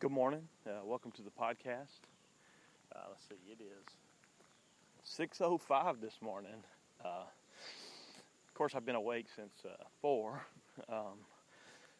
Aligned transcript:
Good 0.00 0.12
morning. 0.12 0.48
Uh, 0.66 0.82
welcome 0.82 1.10
to 1.12 1.20
the 1.20 1.28
podcast. 1.28 2.00
Uh, 2.96 3.00
let's 3.10 3.22
see, 3.28 3.34
it 3.52 3.60
is 3.60 3.84
6.05 5.30 6.00
this 6.00 6.14
morning. 6.22 6.64
Uh, 7.04 7.24
of 8.48 8.54
course, 8.54 8.74
I've 8.74 8.86
been 8.86 8.94
awake 8.94 9.26
since 9.36 9.52
uh, 9.66 9.84
4. 10.00 10.40
Um, 10.88 10.96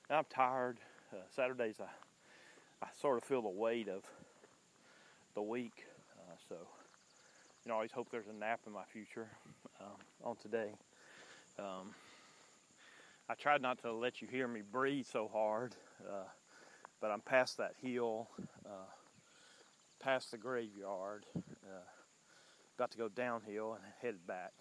I'm 0.09 0.25
tired. 0.31 0.79
Uh, 1.13 1.17
Saturdays, 1.29 1.76
I, 1.78 1.90
I 2.83 2.88
sort 2.99 3.19
of 3.19 3.24
feel 3.24 3.42
the 3.42 3.51
weight 3.51 3.88
of 3.88 4.03
the 5.35 5.42
week. 5.42 5.85
Uh, 6.19 6.37
so, 6.48 6.54
you 6.54 7.69
know, 7.69 7.74
I 7.74 7.76
always 7.76 7.92
hope 7.92 8.08
there's 8.10 8.28
a 8.28 8.32
nap 8.32 8.60
in 8.67 8.72
my 8.72 8.85
future 8.90 9.28
um, 9.78 9.98
on 10.24 10.37
today. 10.37 10.71
Um, 11.58 11.90
I 13.28 13.35
tried 13.35 13.60
not 13.60 13.82
to 13.82 13.92
let 13.92 14.22
you 14.22 14.28
hear 14.28 14.48
me 14.48 14.62
breathe 14.62 15.04
so 15.04 15.28
hard 15.30 15.74
but 17.01 17.10
I'm 17.10 17.20
past 17.20 17.56
that 17.56 17.74
hill, 17.82 18.28
uh, 18.66 18.90
past 20.00 20.30
the 20.30 20.38
graveyard, 20.38 21.24
uh, 21.36 21.84
about 22.77 22.91
to 22.92 22.98
go 22.98 23.08
downhill 23.08 23.74
and 23.74 23.82
headed 24.00 24.27
back 24.27 24.52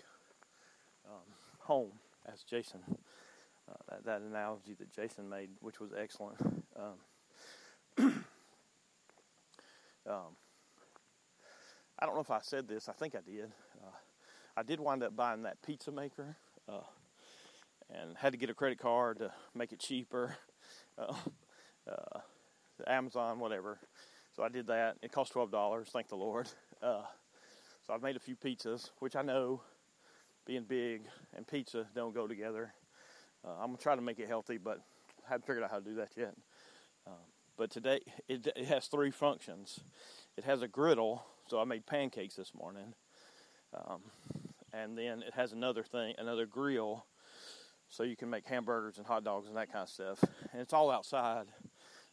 um, 1.07 1.33
home, 1.59 1.91
as 2.31 2.43
Jason, 2.43 2.79
uh, 3.69 3.73
that, 3.89 4.05
that, 4.05 4.21
analogy 4.21 4.73
that 4.79 4.91
Jason 4.93 5.29
made, 5.29 5.49
which 5.61 5.79
was 5.79 5.91
excellent. 5.97 6.37
Um, 6.75 6.93
um, 10.07 10.35
I 11.99 12.05
don't 12.05 12.15
know 12.15 12.21
if 12.21 12.31
I 12.31 12.39
said 12.41 12.67
this, 12.67 12.87
I 12.87 12.93
think 12.93 13.15
I 13.15 13.21
did. 13.21 13.51
Uh, 13.81 13.95
I 14.55 14.63
did 14.63 14.79
wind 14.79 15.03
up 15.03 15.15
buying 15.15 15.43
that 15.43 15.61
pizza 15.61 15.91
maker 15.91 16.37
uh, 16.67 16.81
and 17.89 18.17
had 18.17 18.31
to 18.31 18.37
get 18.37 18.49
a 18.49 18.53
credit 18.53 18.79
card 18.79 19.19
to 19.19 19.31
make 19.53 19.73
it 19.73 19.79
cheaper. 19.79 20.37
Uh, 20.97 21.13
uh, 21.89 22.19
Amazon, 22.87 23.39
whatever. 23.39 23.79
So 24.35 24.43
I 24.43 24.49
did 24.49 24.67
that. 24.67 24.97
It 25.01 25.11
cost 25.11 25.33
twelve 25.33 25.51
dollars. 25.51 25.89
Thank 25.91 26.07
the 26.07 26.15
Lord. 26.15 26.47
Uh, 26.81 27.01
so 27.85 27.93
I've 27.93 28.01
made 28.01 28.15
a 28.15 28.19
few 28.19 28.35
pizzas, 28.35 28.89
which 28.99 29.15
I 29.15 29.21
know, 29.21 29.61
being 30.45 30.63
big 30.63 31.01
and 31.35 31.45
pizza 31.47 31.87
don't 31.95 32.13
go 32.13 32.27
together. 32.27 32.73
Uh, 33.45 33.51
I'm 33.59 33.67
gonna 33.67 33.77
try 33.77 33.95
to 33.95 34.01
make 34.01 34.19
it 34.19 34.27
healthy, 34.27 34.57
but 34.57 34.79
I 35.25 35.31
haven't 35.31 35.45
figured 35.45 35.63
out 35.63 35.71
how 35.71 35.79
to 35.79 35.83
do 35.83 35.95
that 35.95 36.09
yet. 36.15 36.35
Uh, 37.05 37.11
but 37.57 37.69
today 37.71 37.99
it, 38.27 38.47
it 38.55 38.65
has 38.65 38.87
three 38.87 39.11
functions. 39.11 39.79
It 40.37 40.43
has 40.43 40.61
a 40.61 40.67
griddle, 40.67 41.25
so 41.47 41.59
I 41.59 41.65
made 41.65 41.85
pancakes 41.85 42.35
this 42.35 42.53
morning, 42.53 42.93
um, 43.73 44.01
and 44.71 44.97
then 44.97 45.21
it 45.21 45.33
has 45.35 45.51
another 45.51 45.83
thing, 45.83 46.15
another 46.17 46.45
grill, 46.45 47.05
so 47.89 48.03
you 48.03 48.15
can 48.15 48.29
make 48.29 48.45
hamburgers 48.45 48.97
and 48.97 49.05
hot 49.05 49.23
dogs 49.23 49.47
and 49.47 49.57
that 49.57 49.71
kind 49.71 49.83
of 49.83 49.89
stuff. 49.89 50.23
And 50.53 50.61
it's 50.61 50.73
all 50.73 50.91
outside. 50.91 51.47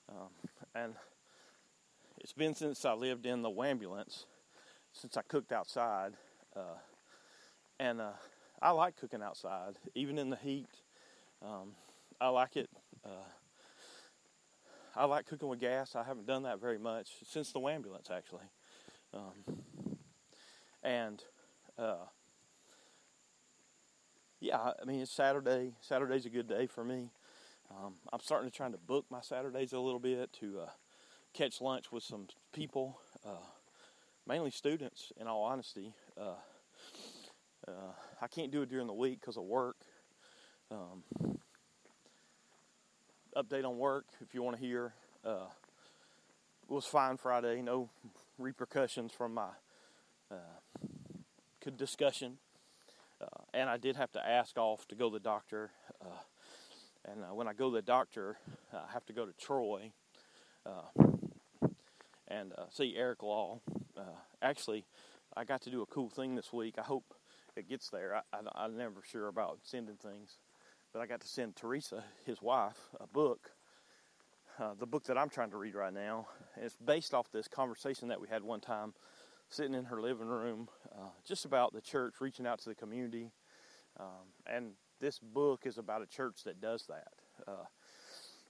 Um, 0.08 0.28
and 0.74 0.94
it's 2.18 2.32
been 2.32 2.54
since 2.54 2.84
I 2.84 2.92
lived 2.92 3.26
in 3.26 3.42
the 3.42 3.50
ambulance, 3.50 4.26
since 4.92 5.16
I 5.16 5.22
cooked 5.22 5.52
outside. 5.52 6.14
Uh, 6.54 6.78
and 7.78 8.00
uh, 8.00 8.12
I 8.60 8.70
like 8.70 8.96
cooking 8.96 9.22
outside, 9.22 9.74
even 9.94 10.18
in 10.18 10.30
the 10.30 10.36
heat. 10.36 10.68
Um, 11.42 11.72
I 12.20 12.28
like 12.28 12.56
it. 12.56 12.70
Uh, 13.04 13.24
I 14.94 15.04
like 15.04 15.26
cooking 15.26 15.48
with 15.48 15.60
gas. 15.60 15.94
I 15.94 16.04
haven't 16.04 16.26
done 16.26 16.44
that 16.44 16.60
very 16.60 16.78
much 16.78 17.08
since 17.26 17.52
the 17.52 17.60
ambulance, 17.60 18.08
actually. 18.10 18.46
Um, 19.12 19.58
and 20.82 21.22
uh, 21.78 22.06
yeah, 24.40 24.72
I 24.80 24.84
mean 24.84 25.00
it's 25.00 25.10
Saturday. 25.10 25.72
Saturday's 25.80 26.26
a 26.26 26.30
good 26.30 26.48
day 26.48 26.66
for 26.66 26.84
me. 26.84 27.10
Um, 27.70 27.94
I'm 28.12 28.20
starting 28.20 28.50
to 28.50 28.56
try 28.56 28.70
to 28.70 28.78
book 28.78 29.06
my 29.10 29.20
Saturdays 29.20 29.72
a 29.72 29.78
little 29.78 29.98
bit 29.98 30.32
to 30.40 30.60
uh, 30.60 30.70
catch 31.34 31.60
lunch 31.60 31.90
with 31.90 32.02
some 32.02 32.28
people, 32.52 32.98
uh, 33.26 33.44
mainly 34.26 34.50
students. 34.50 35.12
In 35.20 35.26
all 35.26 35.42
honesty, 35.42 35.92
uh, 36.20 36.34
uh 37.66 37.92
I 38.20 38.28
can't 38.28 38.50
do 38.50 38.62
it 38.62 38.70
during 38.70 38.86
the 38.86 38.94
week 38.94 39.20
because 39.20 39.36
of 39.36 39.44
work. 39.44 39.76
Um, 40.70 41.02
update 43.36 43.64
on 43.64 43.78
work, 43.78 44.06
if 44.20 44.34
you 44.34 44.42
want 44.42 44.56
to 44.56 44.62
hear, 44.62 44.94
uh, 45.24 45.46
was 46.68 46.86
fine 46.86 47.16
Friday. 47.16 47.62
No 47.62 47.90
repercussions 48.38 49.12
from 49.12 49.34
my 49.34 49.48
uh, 50.30 50.36
discussion, 51.76 52.38
and 53.52 53.68
I 53.68 53.76
did 53.76 53.96
have 53.96 54.12
to 54.12 54.26
ask 54.26 54.56
off 54.56 54.86
to 54.88 54.94
go 54.94 55.10
to 55.10 55.14
the 55.14 55.20
doctor. 55.20 55.70
And 57.08 57.22
uh, 57.22 57.34
when 57.34 57.46
I 57.46 57.52
go 57.52 57.70
to 57.70 57.76
the 57.76 57.82
doctor, 57.82 58.36
I 58.72 58.92
have 58.92 59.06
to 59.06 59.12
go 59.12 59.24
to 59.24 59.32
Troy 59.32 59.92
uh, 60.64 61.02
and 62.26 62.52
uh, 62.52 62.64
see 62.70 62.94
Eric 62.96 63.22
Law. 63.22 63.60
Uh, 63.96 64.02
actually, 64.42 64.84
I 65.36 65.44
got 65.44 65.62
to 65.62 65.70
do 65.70 65.82
a 65.82 65.86
cool 65.86 66.08
thing 66.08 66.34
this 66.34 66.52
week. 66.52 66.74
I 66.78 66.82
hope 66.82 67.14
it 67.54 67.68
gets 67.68 67.90
there. 67.90 68.16
I, 68.32 68.38
I'm 68.56 68.76
never 68.76 69.02
sure 69.08 69.28
about 69.28 69.60
sending 69.62 69.96
things, 69.96 70.38
but 70.92 71.00
I 71.00 71.06
got 71.06 71.20
to 71.20 71.28
send 71.28 71.54
Teresa, 71.54 72.02
his 72.24 72.42
wife, 72.42 72.78
a 72.98 73.06
book. 73.06 73.50
Uh, 74.58 74.72
the 74.78 74.86
book 74.86 75.04
that 75.04 75.18
I'm 75.18 75.28
trying 75.28 75.50
to 75.50 75.58
read 75.58 75.74
right 75.74 75.92
now. 75.92 76.26
it's 76.56 76.76
based 76.84 77.14
off 77.14 77.30
this 77.30 77.46
conversation 77.46 78.08
that 78.08 78.20
we 78.20 78.26
had 78.26 78.42
one 78.42 78.60
time 78.60 78.94
sitting 79.48 79.74
in 79.74 79.84
her 79.84 80.00
living 80.00 80.26
room, 80.26 80.68
uh, 80.92 81.10
just 81.24 81.44
about 81.44 81.72
the 81.72 81.80
church 81.80 82.14
reaching 82.20 82.46
out 82.46 82.58
to 82.60 82.68
the 82.68 82.74
community. 82.74 83.30
Um, 84.00 84.32
and 84.46 84.72
this 85.00 85.18
book 85.18 85.62
is 85.64 85.78
about 85.78 86.02
a 86.02 86.06
church 86.06 86.44
that 86.44 86.60
does 86.60 86.86
that, 86.86 87.12
uh, 87.46 87.64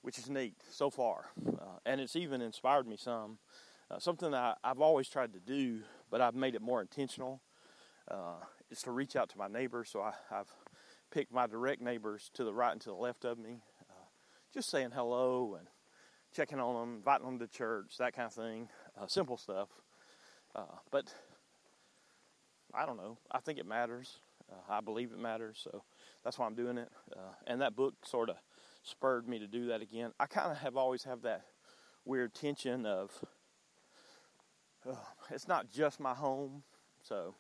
which 0.03 0.19
is 0.19 0.29
neat 0.29 0.55
so 0.71 0.91
far. 0.91 1.27
Uh, 1.47 1.79
and 1.85 2.01
it's 2.01 2.17
even 2.17 2.41
inspired 2.41 2.87
me 2.87 2.97
some. 2.97 3.39
Uh, 3.89 4.01
something 4.01 4.33
that 4.33 4.59
I, 4.65 4.69
have 4.69 4.81
always 4.81 5.09
tried 5.09 5.33
to 5.35 5.39
do, 5.39 5.81
but 6.11 6.21
I've 6.21 6.35
made 6.35 6.57
it 6.57 6.63
more 6.63 6.81
intentional, 6.81 7.41
uh, 8.11 8.41
is 8.69 8.83
to 8.83 8.91
reach 8.91 9.15
out 9.15 9.29
to 9.31 9.39
my 9.39 9.47
neighbors. 9.47 9.91
So 9.91 10.01
I, 10.01 10.13
have 10.31 10.49
picked 11.13 11.33
my 11.33 11.47
direct 11.47 11.81
neighbors 11.81 12.31
to 12.35 12.43
the 12.43 12.53
right 12.53 12.73
and 12.73 12.81
to 12.81 12.89
the 12.89 12.97
left 12.97 13.25
of 13.25 13.39
me, 13.39 13.61
uh, 13.89 14.05
just 14.53 14.71
saying 14.71 14.91
hello 14.93 15.55
and 15.57 15.69
checking 16.35 16.59
on 16.59 16.75
them, 16.75 16.97
inviting 16.97 17.27
them 17.27 17.39
to 17.39 17.47
church, 17.47 17.97
that 17.99 18.13
kind 18.13 18.27
of 18.27 18.33
thing. 18.33 18.69
Uh, 19.01 19.07
simple 19.07 19.37
stuff. 19.37 19.69
but 20.91 21.15
I 22.75 22.87
don't 22.87 22.97
know. 22.97 23.19
I 23.31 23.39
think 23.39 23.61
it 23.61 23.67
matters. 23.67 24.19
I 24.69 24.81
believe 24.81 25.13
it 25.13 25.19
matters. 25.19 25.61
So 25.63 25.83
that's 26.27 26.41
why 26.41 26.47
I'm 26.47 26.57
doing 26.57 26.77
it. 26.77 26.89
Uh, 27.15 27.35
and 27.47 27.61
that 27.61 27.77
book 27.77 27.95
sort 28.05 28.31
of 28.31 28.37
spurred 28.83 29.29
me 29.29 29.39
to 29.39 29.47
do 29.47 29.69
that 29.69 29.81
again. 29.81 30.11
I 30.19 30.27
kind 30.27 30.51
of 30.51 30.59
have 30.59 30.77
always 30.77 31.05
have 31.05 31.23
that 31.23 31.43
weird 32.05 32.35
tension 32.35 32.85
of 32.85 33.13
uh, 34.91 34.97
it's 35.31 35.47
not 35.47 35.71
just 35.71 36.01
my 36.01 36.15
home, 36.15 36.65
so 37.01 37.37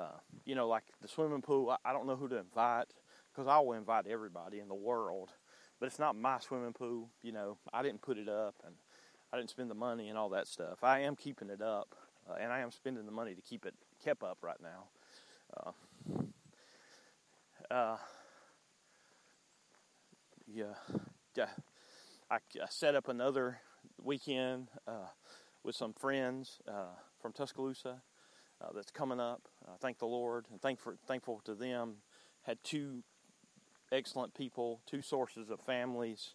uh, 0.00 0.18
you 0.44 0.56
know, 0.56 0.66
like 0.66 0.82
the 1.00 1.06
swimming 1.06 1.42
pool. 1.42 1.70
I, 1.70 1.90
I 1.90 1.92
don't 1.92 2.08
know 2.08 2.16
who 2.16 2.26
to 2.26 2.38
invite 2.38 2.92
because 3.32 3.46
I 3.46 3.60
will 3.60 3.74
invite 3.74 4.08
everybody 4.08 4.58
in 4.58 4.66
the 4.66 4.74
world, 4.74 5.30
but 5.78 5.86
it's 5.86 6.00
not 6.00 6.16
my 6.16 6.40
swimming 6.40 6.72
pool. 6.72 7.10
You 7.22 7.30
know, 7.30 7.58
I 7.72 7.84
didn't 7.84 8.02
put 8.02 8.18
it 8.18 8.28
up 8.28 8.56
and 8.66 8.74
I 9.32 9.36
didn't 9.36 9.50
spend 9.50 9.70
the 9.70 9.76
money 9.76 10.08
and 10.08 10.18
all 10.18 10.30
that 10.30 10.48
stuff. 10.48 10.82
I 10.82 11.02
am 11.02 11.14
keeping 11.14 11.50
it 11.50 11.62
up, 11.62 11.94
uh, 12.28 12.34
and 12.40 12.52
I 12.52 12.58
am 12.58 12.72
spending 12.72 13.06
the 13.06 13.12
money 13.12 13.36
to 13.36 13.42
keep 13.42 13.64
it 13.64 13.74
kept 14.02 14.24
up 14.24 14.38
right 14.42 14.60
now. 14.60 14.88
Uh, 17.70 17.98
yeah, 20.46 20.72
yeah, 21.36 21.48
I, 22.30 22.36
I, 22.36 22.66
set 22.70 22.94
up 22.94 23.08
another 23.08 23.58
weekend 24.02 24.68
uh, 24.86 25.08
with 25.62 25.76
some 25.76 25.92
friends 25.92 26.60
uh, 26.66 26.94
from 27.20 27.34
Tuscaloosa 27.34 28.00
uh, 28.62 28.68
that's 28.74 28.90
coming 28.90 29.20
up. 29.20 29.48
thank 29.82 29.98
the 29.98 30.06
Lord 30.06 30.46
and 30.50 30.62
thankful 30.62 30.94
thankful 31.06 31.42
to 31.44 31.54
them. 31.54 31.96
Had 32.40 32.56
two 32.64 33.02
excellent 33.92 34.32
people, 34.32 34.80
two 34.86 35.02
sources 35.02 35.50
of 35.50 35.60
families 35.60 36.32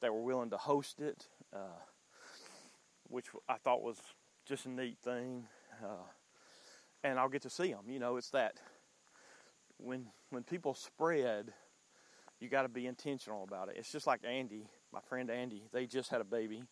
that 0.00 0.12
were 0.12 0.22
willing 0.22 0.50
to 0.50 0.56
host 0.56 0.98
it, 0.98 1.28
uh, 1.54 1.78
which 3.04 3.26
I 3.48 3.58
thought 3.58 3.82
was 3.82 3.98
just 4.48 4.66
a 4.66 4.68
neat 4.68 4.98
thing. 4.98 5.44
Uh, 5.80 6.08
and 7.04 7.20
I'll 7.20 7.28
get 7.28 7.42
to 7.42 7.50
see 7.50 7.70
them. 7.72 7.84
You 7.88 8.00
know, 8.00 8.16
it's 8.16 8.30
that 8.30 8.54
when 9.82 10.06
when 10.30 10.42
people 10.42 10.74
spread, 10.74 11.52
you 12.40 12.48
got 12.48 12.62
to 12.62 12.68
be 12.68 12.86
intentional 12.86 13.44
about 13.44 13.68
it. 13.68 13.76
It's 13.78 13.92
just 13.92 14.06
like 14.06 14.20
Andy, 14.24 14.66
my 14.92 15.00
friend 15.00 15.30
Andy. 15.30 15.64
They 15.72 15.86
just 15.86 16.10
had 16.10 16.20
a 16.20 16.24
baby. 16.24 16.64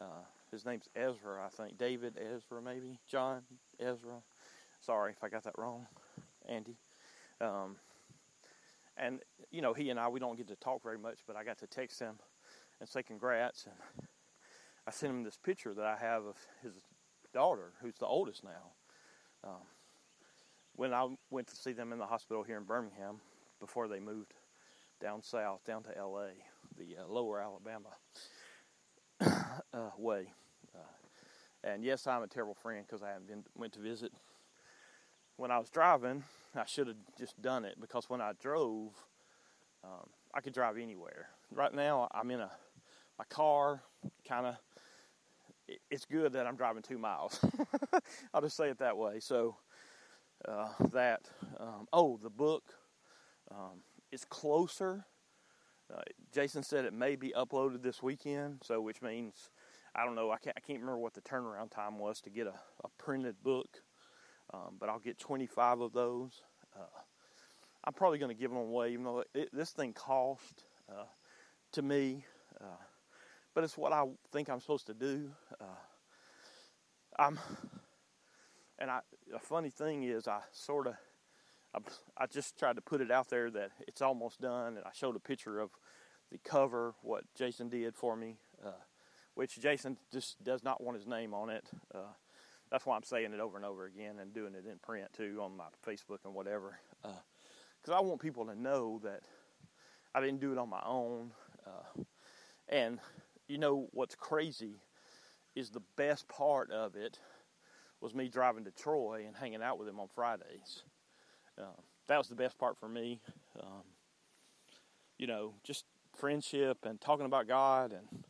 Uh, 0.00 0.24
his 0.50 0.64
name's 0.64 0.88
Ezra, 0.94 1.44
I 1.44 1.48
think. 1.48 1.78
David 1.78 2.18
Ezra, 2.18 2.62
maybe 2.62 2.98
John 3.08 3.42
Ezra. 3.80 4.22
Sorry 4.80 5.12
if 5.12 5.22
I 5.22 5.28
got 5.28 5.44
that 5.44 5.58
wrong, 5.58 5.86
Andy. 6.48 6.76
Um, 7.40 7.76
and 8.96 9.20
you 9.50 9.62
know, 9.62 9.72
he 9.72 9.90
and 9.90 9.98
I 9.98 10.08
we 10.08 10.20
don't 10.20 10.36
get 10.36 10.48
to 10.48 10.56
talk 10.56 10.82
very 10.82 10.98
much, 10.98 11.20
but 11.26 11.36
I 11.36 11.44
got 11.44 11.58
to 11.58 11.66
text 11.66 11.98
him 11.98 12.14
and 12.80 12.88
say 12.88 13.02
congrats. 13.02 13.66
And 13.66 14.06
I 14.86 14.90
sent 14.90 15.12
him 15.12 15.22
this 15.22 15.38
picture 15.42 15.74
that 15.74 15.84
I 15.84 15.96
have 15.96 16.24
of 16.24 16.36
his 16.62 16.72
daughter, 17.32 17.72
who's 17.80 17.96
the 17.96 18.06
oldest 18.06 18.44
now. 18.44 18.72
Um, 19.44 19.62
when 20.76 20.92
I 20.94 21.06
went 21.30 21.48
to 21.48 21.56
see 21.56 21.72
them 21.72 21.92
in 21.92 21.98
the 21.98 22.06
hospital 22.06 22.42
here 22.42 22.56
in 22.56 22.64
Birmingham 22.64 23.20
before 23.60 23.88
they 23.88 24.00
moved 24.00 24.34
down 25.00 25.22
south, 25.22 25.64
down 25.64 25.82
to 25.82 25.90
LA, 25.90 26.28
the 26.78 27.02
uh, 27.02 27.06
lower 27.08 27.40
Alabama 27.40 27.90
uh, 29.20 29.90
way. 29.98 30.32
Uh, 30.74 30.78
and 31.64 31.84
yes, 31.84 32.06
I'm 32.06 32.22
a 32.22 32.26
terrible 32.26 32.54
friend 32.54 32.84
because 32.86 33.02
I 33.02 33.08
haven't 33.08 33.28
been 33.28 33.44
went 33.56 33.72
to 33.74 33.80
visit. 33.80 34.12
When 35.36 35.50
I 35.50 35.58
was 35.58 35.70
driving, 35.70 36.22
I 36.54 36.64
should 36.66 36.86
have 36.86 36.96
just 37.18 37.40
done 37.42 37.64
it 37.64 37.76
because 37.80 38.08
when 38.08 38.20
I 38.20 38.32
drove, 38.40 38.92
um, 39.84 40.08
I 40.34 40.40
could 40.40 40.54
drive 40.54 40.76
anywhere. 40.78 41.28
Right 41.54 41.74
now, 41.74 42.08
I'm 42.12 42.30
in 42.30 42.40
a 42.40 42.50
my 43.18 43.24
car, 43.28 43.82
kind 44.26 44.46
of. 44.46 44.56
It's 45.90 46.04
good 46.04 46.32
that 46.34 46.46
I'm 46.46 46.56
driving 46.56 46.82
two 46.82 46.98
miles. 46.98 47.40
I'll 48.34 48.42
just 48.42 48.56
say 48.56 48.68
it 48.68 48.78
that 48.78 48.96
way. 48.96 49.20
So 49.20 49.56
uh, 50.46 50.68
that. 50.92 51.28
Um, 51.58 51.86
oh, 51.92 52.18
the 52.22 52.30
book 52.30 52.64
um, 53.50 53.82
is 54.10 54.24
closer. 54.24 55.04
Uh, 55.92 56.02
Jason 56.32 56.62
said 56.62 56.84
it 56.84 56.92
may 56.92 57.16
be 57.16 57.32
uploaded 57.36 57.82
this 57.82 58.02
weekend, 58.02 58.62
so 58.64 58.80
which 58.80 59.02
means 59.02 59.50
I 59.94 60.04
don't 60.04 60.14
know. 60.14 60.30
I 60.30 60.38
can't, 60.38 60.56
I 60.56 60.60
can't 60.60 60.80
remember 60.80 60.98
what 60.98 61.14
the 61.14 61.20
turnaround 61.20 61.70
time 61.70 61.98
was 61.98 62.20
to 62.22 62.30
get 62.30 62.46
a, 62.46 62.54
a 62.84 62.88
printed 62.98 63.42
book, 63.42 63.82
um, 64.54 64.76
but 64.80 64.88
I'll 64.88 64.98
get 64.98 65.18
25 65.18 65.80
of 65.80 65.92
those. 65.92 66.42
Uh, 66.74 67.00
I'm 67.84 67.92
probably 67.92 68.18
going 68.18 68.34
to 68.34 68.40
give 68.40 68.50
them 68.50 68.60
away, 68.60 68.92
even 68.92 69.04
though 69.04 69.24
it, 69.34 69.50
this 69.52 69.70
thing 69.70 69.92
cost 69.92 70.64
uh, 70.90 71.04
to 71.72 71.82
me, 71.82 72.24
uh, 72.60 72.80
but 73.54 73.64
it's 73.64 73.76
what 73.76 73.92
I 73.92 74.04
think 74.32 74.48
I'm 74.48 74.60
supposed 74.60 74.86
to 74.86 74.94
do. 74.94 75.30
Uh, 75.60 75.64
I'm, 77.18 77.38
and 78.82 78.90
I. 78.90 79.00
A 79.34 79.38
funny 79.38 79.70
thing 79.70 80.02
is, 80.02 80.28
I 80.28 80.40
sort 80.52 80.86
of, 80.86 80.94
I, 81.74 81.78
I 82.18 82.26
just 82.26 82.58
tried 82.58 82.76
to 82.76 82.82
put 82.82 83.00
it 83.00 83.10
out 83.10 83.30
there 83.30 83.50
that 83.50 83.70
it's 83.88 84.02
almost 84.02 84.42
done, 84.42 84.76
and 84.76 84.84
I 84.84 84.90
showed 84.92 85.16
a 85.16 85.20
picture 85.20 85.58
of 85.58 85.70
the 86.30 86.38
cover, 86.38 86.94
what 87.00 87.24
Jason 87.34 87.70
did 87.70 87.94
for 87.94 88.14
me, 88.14 88.36
uh, 88.62 88.72
which 89.34 89.58
Jason 89.58 89.96
just 90.12 90.42
does 90.44 90.62
not 90.62 90.82
want 90.82 90.98
his 90.98 91.06
name 91.06 91.32
on 91.32 91.48
it. 91.48 91.64
Uh, 91.94 92.12
that's 92.70 92.84
why 92.84 92.96
I'm 92.96 93.04
saying 93.04 93.32
it 93.32 93.40
over 93.40 93.56
and 93.56 93.64
over 93.64 93.86
again 93.86 94.18
and 94.20 94.34
doing 94.34 94.54
it 94.54 94.66
in 94.70 94.78
print 94.78 95.08
too 95.16 95.38
on 95.40 95.56
my 95.56 95.66
Facebook 95.86 96.18
and 96.24 96.34
whatever. 96.34 96.78
Because 97.02 97.92
uh, 97.92 97.96
I 97.96 98.00
want 98.00 98.20
people 98.20 98.46
to 98.46 98.58
know 98.58 99.00
that 99.04 99.22
I 100.14 100.20
didn't 100.20 100.40
do 100.40 100.52
it 100.52 100.58
on 100.58 100.68
my 100.68 100.82
own. 100.84 101.30
Uh, 101.66 102.02
and 102.68 102.98
you 103.46 103.58
know 103.58 103.88
what's 103.92 104.14
crazy 104.14 104.80
is 105.54 105.70
the 105.70 105.82
best 105.96 106.28
part 106.28 106.70
of 106.70 106.96
it 106.96 107.18
was 108.02 108.14
me 108.14 108.28
driving 108.28 108.64
to 108.64 108.72
Troy 108.72 109.24
and 109.26 109.36
hanging 109.36 109.62
out 109.62 109.78
with 109.78 109.88
him 109.88 110.00
on 110.00 110.08
Fridays. 110.14 110.82
Uh, 111.56 111.80
that 112.08 112.18
was 112.18 112.28
the 112.28 112.34
best 112.34 112.58
part 112.58 112.76
for 112.78 112.88
me. 112.88 113.20
Um, 113.60 113.84
you 115.18 115.28
know, 115.28 115.54
just 115.62 115.84
friendship 116.16 116.78
and 116.84 117.00
talking 117.00 117.26
about 117.26 117.46
God 117.46 117.92
and 117.92 118.24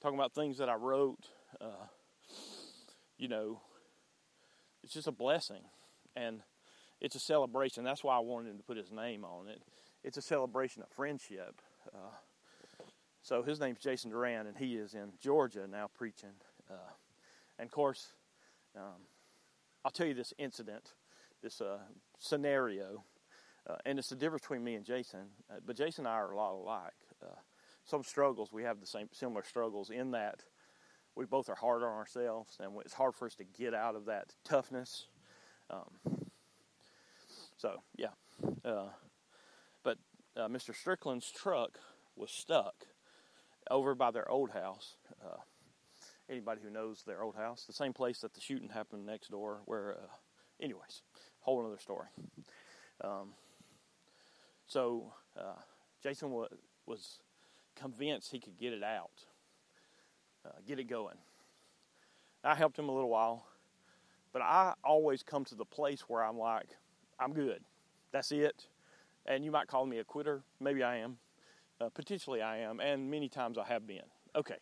talking 0.00 0.18
about 0.18 0.32
things 0.32 0.56
that 0.56 0.70
I 0.70 0.74
wrote. 0.74 1.26
Uh, 1.60 1.86
you 3.18 3.28
know, 3.28 3.60
it's 4.82 4.94
just 4.94 5.06
a 5.06 5.12
blessing, 5.12 5.62
and 6.16 6.40
it's 7.02 7.14
a 7.14 7.20
celebration. 7.20 7.84
That's 7.84 8.02
why 8.02 8.16
I 8.16 8.20
wanted 8.20 8.52
him 8.52 8.56
to 8.56 8.64
put 8.64 8.78
his 8.78 8.90
name 8.90 9.24
on 9.24 9.48
it. 9.48 9.60
It's 10.02 10.16
a 10.16 10.22
celebration 10.22 10.82
of 10.82 10.88
friendship. 10.88 11.60
Uh, 11.92 12.16
so 13.22 13.42
his 13.42 13.60
name's 13.60 13.80
Jason 13.80 14.10
Duran, 14.10 14.46
and 14.46 14.56
he 14.56 14.76
is 14.76 14.94
in 14.94 15.12
Georgia 15.20 15.66
now 15.70 15.90
preaching. 15.94 16.30
Uh, 16.70 16.92
and 17.58 17.66
of 17.66 17.72
course, 17.72 18.14
um, 18.76 19.02
I'll 19.84 19.90
tell 19.90 20.06
you 20.06 20.14
this 20.14 20.32
incident, 20.38 20.92
this 21.42 21.60
uh, 21.60 21.78
scenario, 22.18 23.04
uh, 23.68 23.76
and 23.84 23.98
it's 23.98 24.08
the 24.08 24.16
difference 24.16 24.42
between 24.42 24.64
me 24.64 24.74
and 24.74 24.84
Jason. 24.84 25.26
Uh, 25.50 25.56
but 25.64 25.76
Jason 25.76 26.06
and 26.06 26.14
I 26.14 26.18
are 26.18 26.32
a 26.32 26.36
lot 26.36 26.52
alike. 26.52 26.92
Uh, 27.22 27.36
some 27.84 28.02
struggles 28.02 28.52
we 28.52 28.62
have 28.62 28.80
the 28.80 28.86
same 28.86 29.08
similar 29.12 29.42
struggles 29.42 29.90
in 29.90 30.12
that 30.12 30.44
we 31.16 31.26
both 31.26 31.48
are 31.48 31.54
hard 31.54 31.82
on 31.82 31.88
ourselves, 31.88 32.56
and 32.60 32.72
it's 32.84 32.94
hard 32.94 33.14
for 33.14 33.26
us 33.26 33.34
to 33.36 33.44
get 33.44 33.74
out 33.74 33.96
of 33.96 34.06
that 34.06 34.34
toughness. 34.44 35.06
Um, 35.68 36.28
so 37.56 37.82
yeah, 37.96 38.10
uh, 38.64 38.88
but 39.82 39.98
uh, 40.36 40.48
Mr. 40.48 40.74
Strickland's 40.74 41.30
truck 41.30 41.78
was 42.16 42.30
stuck 42.30 42.86
over 43.70 43.94
by 43.94 44.10
their 44.10 44.30
old 44.30 44.50
house. 44.50 44.96
Anybody 46.30 46.60
who 46.62 46.70
knows 46.70 47.02
their 47.04 47.22
old 47.22 47.34
house, 47.34 47.64
the 47.66 47.72
same 47.72 47.92
place 47.92 48.20
that 48.20 48.34
the 48.34 48.40
shooting 48.40 48.68
happened 48.68 49.04
next 49.04 49.30
door. 49.30 49.62
Where, 49.64 49.92
uh, 49.92 50.06
anyways, 50.62 51.02
whole 51.40 51.60
another 51.60 51.80
story. 51.80 52.06
Um, 53.02 53.30
so 54.66 55.12
uh, 55.36 55.60
Jason 56.02 56.30
was 56.30 56.48
was 56.86 57.18
convinced 57.74 58.30
he 58.30 58.38
could 58.38 58.58
get 58.58 58.72
it 58.72 58.84
out, 58.84 59.10
uh, 60.46 60.58
get 60.66 60.78
it 60.78 60.84
going. 60.84 61.16
I 62.44 62.54
helped 62.54 62.78
him 62.78 62.88
a 62.88 62.92
little 62.92 63.10
while, 63.10 63.46
but 64.32 64.40
I 64.42 64.74
always 64.84 65.22
come 65.22 65.44
to 65.46 65.54
the 65.54 65.64
place 65.64 66.02
where 66.02 66.22
I'm 66.22 66.38
like, 66.38 66.68
I'm 67.18 67.32
good. 67.32 67.62
That's 68.12 68.32
it. 68.32 68.66
And 69.26 69.44
you 69.44 69.50
might 69.50 69.66
call 69.66 69.84
me 69.84 69.98
a 69.98 70.04
quitter. 70.04 70.42
Maybe 70.60 70.82
I 70.82 70.96
am. 70.98 71.18
Uh, 71.80 71.88
potentially 71.90 72.40
I 72.40 72.58
am. 72.58 72.80
And 72.80 73.10
many 73.10 73.28
times 73.28 73.58
I 73.58 73.64
have 73.64 73.86
been. 73.86 74.04
Okay. 74.34 74.56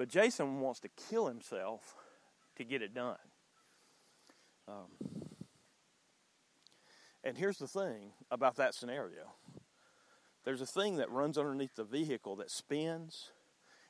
But 0.00 0.08
Jason 0.08 0.60
wants 0.60 0.80
to 0.80 0.88
kill 1.10 1.26
himself 1.26 1.94
to 2.56 2.64
get 2.64 2.80
it 2.80 2.94
done. 2.94 3.18
Um, 4.66 4.86
and 7.22 7.36
here's 7.36 7.58
the 7.58 7.68
thing 7.68 8.12
about 8.30 8.56
that 8.56 8.74
scenario 8.74 9.34
there's 10.46 10.62
a 10.62 10.66
thing 10.66 10.96
that 10.96 11.10
runs 11.10 11.36
underneath 11.36 11.76
the 11.76 11.84
vehicle 11.84 12.36
that 12.36 12.50
spins 12.50 13.32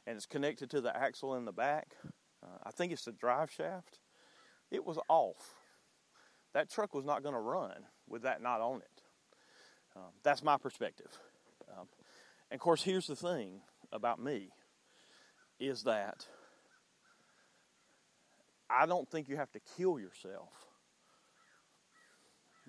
and 0.05 0.17
it's 0.17 0.27
connected 0.27 0.69
to 0.71 0.81
the 0.81 0.97
axle 0.97 1.37
in 1.37 1.45
the 1.45 1.53
back. 1.53 1.95
Uh, 2.43 2.59
I 2.65 2.73
think 2.73 2.91
it's 2.91 3.05
the 3.05 3.13
drive 3.13 3.53
shaft. 3.53 4.01
It 4.73 4.85
was 4.85 4.99
off. 5.09 5.61
That 6.55 6.73
truck 6.73 6.93
was 6.93 7.05
not 7.05 7.23
going 7.23 7.37
to 7.37 7.41
run 7.41 7.85
with 8.09 8.23
that 8.23 8.43
not 8.43 8.61
on 8.61 8.79
it. 8.79 9.03
Um, 9.95 10.11
that's 10.25 10.43
my 10.43 10.56
perspective. 10.56 11.17
Um, 11.71 11.87
and 12.51 12.59
of 12.59 12.61
course, 12.61 12.83
here's 12.83 13.06
the 13.06 13.15
thing 13.15 13.61
about 13.93 14.21
me 14.21 14.51
is 15.61 15.85
that 15.85 16.27
I 18.69 18.87
don't 18.87 19.09
think 19.09 19.29
you 19.29 19.37
have 19.37 19.53
to 19.53 19.61
kill 19.77 20.01
yourself. 20.01 20.49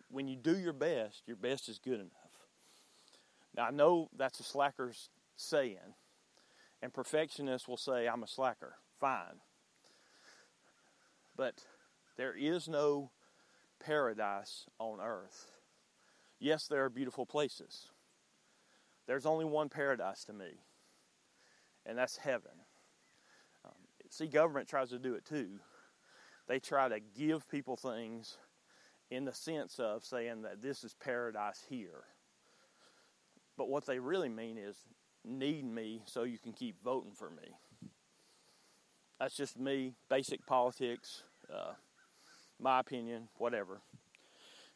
When 0.09 0.27
you 0.27 0.35
do 0.35 0.57
your 0.57 0.73
best, 0.73 1.23
your 1.25 1.37
best 1.37 1.69
is 1.69 1.79
good 1.79 1.99
enough. 1.99 2.11
Now, 3.55 3.63
I 3.65 3.71
know 3.71 4.09
that's 4.17 4.39
a 4.39 4.43
slacker's 4.43 5.09
saying, 5.37 5.95
and 6.81 6.93
perfectionists 6.93 7.67
will 7.67 7.77
say, 7.77 8.07
I'm 8.07 8.23
a 8.23 8.27
slacker. 8.27 8.75
Fine. 8.99 9.41
But 11.37 11.55
there 12.17 12.35
is 12.35 12.67
no 12.67 13.11
paradise 13.79 14.65
on 14.79 14.99
earth. 15.01 15.47
Yes, 16.39 16.67
there 16.67 16.83
are 16.83 16.89
beautiful 16.89 17.25
places. 17.25 17.87
There's 19.07 19.25
only 19.25 19.45
one 19.45 19.69
paradise 19.69 20.23
to 20.25 20.33
me, 20.33 20.61
and 21.85 21.97
that's 21.97 22.17
heaven. 22.17 22.51
See, 24.11 24.27
government 24.27 24.67
tries 24.67 24.89
to 24.89 24.99
do 24.99 25.15
it 25.15 25.23
too. 25.25 25.47
They 26.47 26.59
try 26.59 26.89
to 26.89 26.99
give 26.99 27.49
people 27.49 27.77
things 27.77 28.37
in 29.09 29.23
the 29.23 29.33
sense 29.33 29.79
of 29.79 30.03
saying 30.03 30.41
that 30.41 30.61
this 30.61 30.83
is 30.83 30.93
paradise 31.01 31.63
here. 31.69 32.03
But 33.57 33.69
what 33.69 33.85
they 33.85 33.99
really 33.99 34.27
mean 34.27 34.57
is 34.57 34.75
need 35.23 35.63
me 35.63 36.01
so 36.05 36.23
you 36.23 36.37
can 36.37 36.51
keep 36.51 36.75
voting 36.83 37.13
for 37.13 37.29
me. 37.29 37.55
That's 39.17 39.35
just 39.35 39.57
me, 39.57 39.93
basic 40.09 40.45
politics, 40.45 41.23
uh, 41.53 41.73
my 42.59 42.81
opinion, 42.81 43.29
whatever. 43.37 43.79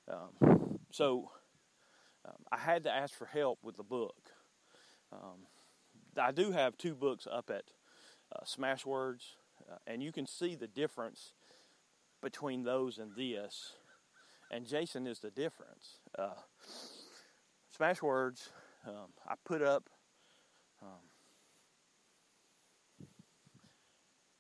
Um, 0.10 0.80
so 0.92 1.32
um, 2.25 2.36
I 2.54 2.58
had 2.58 2.86
to 2.86 2.92
ask 2.92 3.13
for 3.13 3.25
help 3.25 3.60
with 3.63 3.75
the 3.75 3.84
book. 3.84 4.15
Um, 5.12 5.48
I 6.18 6.32
do 6.32 6.51
have 6.51 6.77
two 6.77 6.96
books 6.96 7.27
up 7.30 7.50
at 7.50 7.65
uh, 8.36 8.44
Smashwords, 8.44 9.36
uh, 9.72 9.77
and 9.88 10.04
you 10.04 10.12
can 10.12 10.27
see 10.27 10.56
the 10.56 10.68
difference 10.68 11.34
between 12.22 12.63
those 12.63 12.98
and 12.98 13.12
this. 13.15 13.74
And 14.51 14.65
Jason 14.65 15.08
is 15.08 15.20
the 15.20 15.32
difference. 15.32 16.00
Uh, 16.18 16.34
Smashwords, 17.77 18.50
um, 18.88 19.13
I 19.27 19.36
put 19.44 19.62
up, 19.62 19.89
um, 20.82 20.89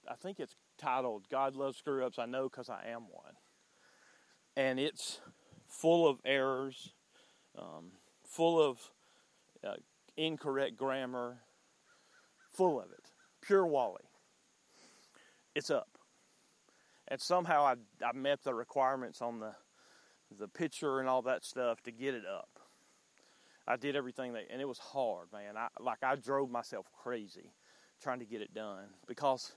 I 0.09 0.15
think 0.15 0.39
it's 0.39 0.55
titled 0.77 1.27
God 1.29 1.55
Loves 1.55 1.77
Screw 1.77 2.05
Ups. 2.05 2.19
I 2.19 2.25
know 2.25 2.43
because 2.43 2.69
I 2.69 2.87
am 2.89 3.03
one. 3.09 3.33
And 4.55 4.79
it's 4.79 5.19
full 5.67 6.07
of 6.07 6.19
errors, 6.23 6.93
um, 7.57 7.91
full 8.23 8.61
of 8.61 8.79
uh, 9.63 9.73
incorrect 10.15 10.77
grammar, 10.77 11.39
full 12.53 12.79
of 12.79 12.91
it. 12.91 13.04
Pure 13.45 13.67
Wally. 13.67 14.01
It's 15.53 15.69
up. 15.69 15.97
And 17.07 17.21
somehow 17.21 17.65
I, 17.65 17.75
I 18.03 18.13
met 18.13 18.43
the 18.43 18.53
requirements 18.53 19.21
on 19.21 19.39
the, 19.39 19.53
the 20.37 20.47
picture 20.47 20.99
and 20.99 21.07
all 21.07 21.21
that 21.23 21.45
stuff 21.45 21.81
to 21.83 21.91
get 21.91 22.15
it 22.15 22.25
up. 22.25 22.49
I 23.67 23.77
did 23.77 23.95
everything 23.95 24.33
that, 24.33 24.43
and 24.51 24.61
it 24.61 24.67
was 24.67 24.77
hard, 24.77 25.31
man. 25.31 25.57
I 25.57 25.67
like 25.79 26.03
I 26.03 26.15
drove 26.15 26.51
myself 26.51 26.85
crazy 27.03 27.51
trying 28.01 28.19
to 28.19 28.25
get 28.25 28.41
it 28.41 28.53
done 28.53 28.85
because 29.07 29.53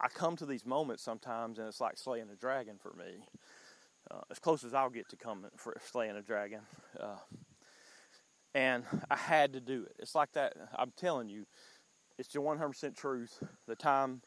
I 0.00 0.08
come 0.08 0.36
to 0.36 0.46
these 0.46 0.64
moments 0.64 1.02
sometimes, 1.02 1.58
and 1.58 1.66
it's 1.66 1.80
like 1.80 1.98
slaying 1.98 2.28
a 2.32 2.36
dragon 2.36 2.76
for 2.80 2.92
me. 2.92 3.24
Uh, 4.10 4.20
as 4.30 4.38
close 4.38 4.64
as 4.64 4.74
I'll 4.74 4.90
get 4.90 5.08
to 5.10 5.16
coming 5.16 5.50
for 5.56 5.76
slaying 5.84 6.16
a 6.16 6.22
dragon. 6.22 6.60
Uh, 6.98 7.16
and 8.54 8.84
I 9.10 9.16
had 9.16 9.52
to 9.52 9.60
do 9.60 9.84
it. 9.84 9.96
It's 9.98 10.14
like 10.14 10.32
that. 10.32 10.54
I'm 10.76 10.92
telling 10.96 11.28
you, 11.28 11.46
it's 12.18 12.28
the 12.28 12.40
100% 12.40 12.96
truth. 12.96 13.42
The 13.66 13.76
time 13.76 14.20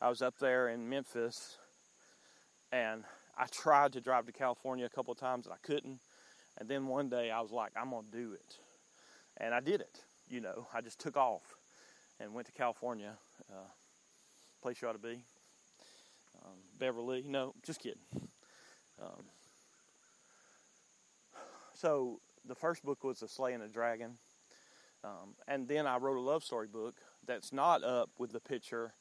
I 0.00 0.10
was 0.10 0.20
up 0.20 0.38
there 0.38 0.68
in 0.68 0.88
Memphis, 0.88 1.56
and 2.70 3.04
I 3.38 3.46
tried 3.46 3.94
to 3.94 4.00
drive 4.00 4.26
to 4.26 4.32
California 4.32 4.84
a 4.84 4.90
couple 4.90 5.12
of 5.12 5.18
times, 5.18 5.46
and 5.46 5.54
I 5.54 5.66
couldn't. 5.66 6.00
And 6.58 6.68
then 6.68 6.86
one 6.86 7.08
day 7.08 7.30
I 7.30 7.40
was 7.40 7.50
like, 7.50 7.72
I'm 7.74 7.90
going 7.90 8.04
to 8.04 8.18
do 8.18 8.32
it. 8.32 8.58
And 9.38 9.54
I 9.54 9.60
did 9.60 9.80
it. 9.80 10.04
You 10.28 10.40
know, 10.40 10.66
I 10.74 10.82
just 10.82 11.00
took 11.00 11.16
off 11.16 11.54
and 12.20 12.34
went 12.34 12.46
to 12.48 12.52
California. 12.52 13.14
Uh, 13.50 13.68
place 14.60 14.82
you 14.82 14.88
ought 14.88 14.92
to 14.92 14.98
be. 14.98 15.22
Um, 16.44 16.56
Beverly. 16.78 17.24
No, 17.26 17.54
just 17.64 17.80
kidding. 17.80 18.02
Um, 19.00 19.24
so 21.72 22.20
the 22.44 22.56
first 22.56 22.84
book 22.84 23.04
was 23.04 23.20
The 23.20 23.28
Slaying 23.28 23.62
a 23.62 23.68
Dragon. 23.68 24.18
Um, 25.04 25.34
and 25.46 25.66
then 25.66 25.86
I 25.86 25.96
wrote 25.96 26.18
a 26.18 26.20
love 26.20 26.42
story 26.42 26.66
book 26.66 26.96
that's 27.28 27.52
not 27.52 27.84
up 27.84 28.10
with 28.18 28.32
the 28.32 28.40
picture, 28.40 28.94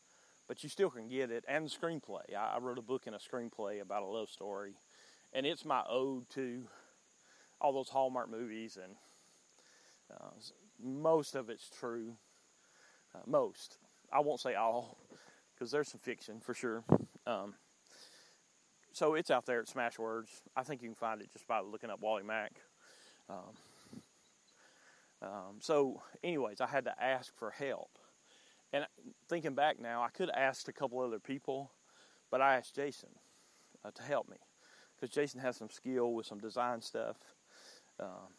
but 0.48 0.62
you 0.62 0.70
still 0.70 0.92
can 0.92 1.08
get 1.08 1.32
it, 1.32 1.44
and 1.48 1.66
the 1.66 1.70
screenplay. 1.70 2.36
I, 2.38 2.56
I 2.56 2.60
wrote 2.60 2.78
a 2.78 2.84
book 2.84 3.08
and 3.08 3.16
a 3.16 3.20
screenplay 3.20 3.82
about 3.82 4.04
a 4.04 4.06
love 4.06 4.30
story, 4.30 4.76
and 5.34 5.48
it's 5.48 5.66
my 5.66 5.82
ode 5.90 6.30
to 6.32 6.68
all 7.60 7.74
those 7.74 7.90
Hallmark 7.90 8.30
movies, 8.30 8.78
and 8.82 8.94
uh, 10.14 10.30
most 10.80 11.36
of 11.36 11.50
it's 11.50 11.70
true. 11.70 12.14
Uh, 13.16 13.20
most. 13.26 13.78
I 14.12 14.20
won't 14.20 14.42
say 14.42 14.56
all, 14.56 14.98
because 15.54 15.72
there's 15.72 15.88
some 15.88 16.00
fiction 16.00 16.40
for 16.40 16.54
sure. 16.54 16.84
Um, 17.26 17.56
so 18.92 19.16
it's 19.16 19.32
out 19.32 19.46
there 19.46 19.62
at 19.62 19.68
Smashwords. 19.68 20.30
I 20.56 20.64
think 20.64 20.82
you 20.82 20.90
can 20.90 20.96
find 20.96 21.22
it 21.22 21.32
just 21.32 21.48
by 21.48 21.62
looking 21.62 21.90
up 21.90 22.02
Wally 22.02 22.24
Mack. 22.24 22.60
Um, 23.30 23.56
um, 25.22 25.56
so, 25.60 26.02
anyways, 26.24 26.62
I 26.62 26.68
had 26.68 26.86
to 26.86 27.04
ask 27.04 27.36
for 27.36 27.52
help. 27.52 27.97
And 28.74 28.86
thinking 29.30 29.56
back 29.56 29.80
now, 29.80 30.04
I 30.04 30.10
could 30.10 30.30
have 30.34 30.42
asked 30.42 30.68
a 30.68 30.74
couple 30.74 31.00
other 31.00 31.20
people, 31.20 31.72
but 32.30 32.42
I 32.42 32.56
asked 32.56 32.76
Jason 32.76 33.10
uh, 33.86 33.92
to 33.92 34.04
help 34.04 34.30
me 34.30 34.38
because 34.96 35.14
Jason 35.14 35.40
has 35.40 35.56
some 35.56 35.70
skill 35.70 36.14
with 36.14 36.26
some 36.26 36.40
design 36.40 36.82
stuff. 36.82 37.18
Um, 38.00 38.34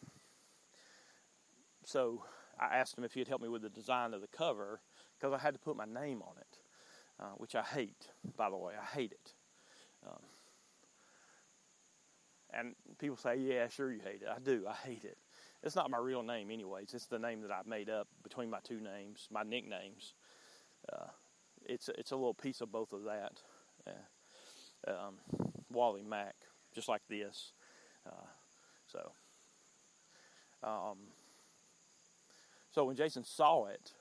so 1.83 2.23
I 2.59 2.77
asked 2.77 2.97
him 2.97 3.03
if 3.03 3.13
he'd 3.13 3.27
help 3.27 3.41
me 3.41 3.49
with 3.49 3.61
the 3.61 3.69
design 3.69 4.13
of 4.13 4.21
the 4.21 4.27
cover 4.27 4.81
because 5.17 5.33
I 5.33 5.39
had 5.39 5.53
to 5.53 5.59
put 5.59 5.75
my 5.75 5.85
name 5.85 6.21
on 6.21 6.35
it, 6.39 6.57
uh, 7.19 7.31
which 7.37 7.55
I 7.55 7.63
hate, 7.63 8.09
by 8.37 8.49
the 8.49 8.57
way. 8.57 8.73
I 8.79 8.85
hate 8.95 9.11
it. 9.11 9.33
Um, 10.05 10.21
and 12.51 12.75
people 12.97 13.17
say, 13.17 13.37
yeah, 13.37 13.67
sure 13.67 13.91
you 13.91 14.01
hate 14.03 14.21
it. 14.21 14.27
I 14.33 14.39
do. 14.39 14.65
I 14.67 14.73
hate 14.73 15.03
it. 15.03 15.17
It's 15.63 15.75
not 15.75 15.91
my 15.91 15.97
real 15.97 16.23
name, 16.23 16.51
anyways. 16.51 16.93
It's 16.93 17.07
the 17.07 17.19
name 17.19 17.41
that 17.41 17.51
I've 17.51 17.67
made 17.67 17.89
up 17.89 18.07
between 18.23 18.49
my 18.49 18.59
two 18.63 18.79
names, 18.79 19.27
my 19.31 19.43
nicknames. 19.43 20.13
Uh, 20.91 21.07
it's 21.65 21.89
it's 21.97 22.11
a 22.11 22.15
little 22.15 22.33
piece 22.33 22.61
of 22.61 22.71
both 22.71 22.93
of 22.93 23.03
that. 23.03 23.41
Um, 24.87 25.15
Wally 25.71 26.03
Mack, 26.03 26.35
just 26.73 26.87
like 26.87 27.01
this. 27.09 27.51
Uh, 28.05 28.27
so, 28.87 29.11
um, 30.63 30.97
so 32.71 32.85
when 32.85 32.95
Jason 32.95 33.23
saw 33.23 33.65
it, 33.65 33.91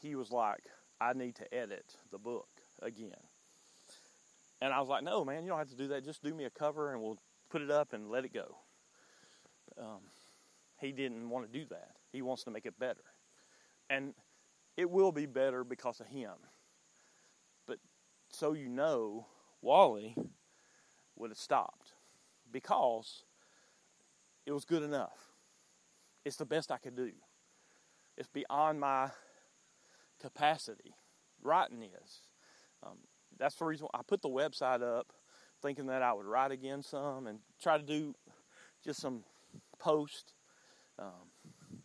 he 0.00 0.14
was 0.14 0.30
like, 0.30 0.64
"I 1.00 1.14
need 1.14 1.36
to 1.36 1.54
edit 1.54 1.96
the 2.10 2.18
book 2.18 2.48
again." 2.82 3.16
And 4.60 4.72
I 4.72 4.80
was 4.80 4.88
like, 4.88 5.02
"No, 5.02 5.24
man, 5.24 5.42
you 5.44 5.48
don't 5.48 5.58
have 5.58 5.70
to 5.70 5.76
do 5.76 5.88
that. 5.88 6.04
Just 6.04 6.22
do 6.22 6.34
me 6.34 6.44
a 6.44 6.50
cover, 6.50 6.92
and 6.92 7.02
we'll 7.02 7.18
put 7.48 7.62
it 7.62 7.70
up 7.70 7.94
and 7.94 8.10
let 8.10 8.24
it 8.24 8.34
go." 8.34 8.58
Um, 9.78 10.02
he 10.80 10.92
didn't 10.92 11.28
want 11.28 11.50
to 11.50 11.58
do 11.58 11.66
that. 11.70 11.92
He 12.12 12.22
wants 12.22 12.44
to 12.44 12.50
make 12.50 12.66
it 12.66 12.78
better, 12.78 13.04
and 13.90 14.14
it 14.76 14.90
will 14.90 15.12
be 15.12 15.26
better 15.26 15.64
because 15.64 16.00
of 16.00 16.06
him. 16.06 16.32
But 17.66 17.78
so 18.30 18.52
you 18.52 18.68
know, 18.68 19.26
Wally 19.60 20.16
would 21.16 21.30
have 21.30 21.38
stopped 21.38 21.92
because 22.50 23.24
it 24.46 24.52
was 24.52 24.64
good 24.64 24.82
enough. 24.82 25.18
It's 26.24 26.36
the 26.36 26.46
best 26.46 26.70
I 26.70 26.78
could 26.78 26.96
do. 26.96 27.10
It's 28.16 28.28
beyond 28.28 28.80
my 28.80 29.10
capacity. 30.20 30.94
Writing 31.42 31.82
is. 31.82 32.20
Um, 32.82 32.98
that's 33.38 33.56
the 33.56 33.64
reason 33.64 33.86
I 33.94 34.00
put 34.06 34.22
the 34.22 34.28
website 34.28 34.82
up, 34.82 35.12
thinking 35.62 35.86
that 35.86 36.02
I 36.02 36.12
would 36.12 36.26
write 36.26 36.50
again 36.50 36.82
some 36.82 37.26
and 37.26 37.38
try 37.62 37.78
to 37.78 37.84
do 37.84 38.14
just 38.84 39.00
some 39.00 39.24
post. 39.78 40.34
Um, 40.98 41.82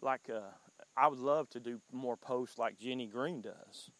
like 0.00 0.28
uh, 0.32 0.52
I 0.96 1.08
would 1.08 1.18
love 1.18 1.48
to 1.50 1.60
do 1.60 1.80
more 1.92 2.16
posts 2.16 2.58
like 2.58 2.78
Jenny 2.78 3.06
Green 3.06 3.40
does. 3.40 3.90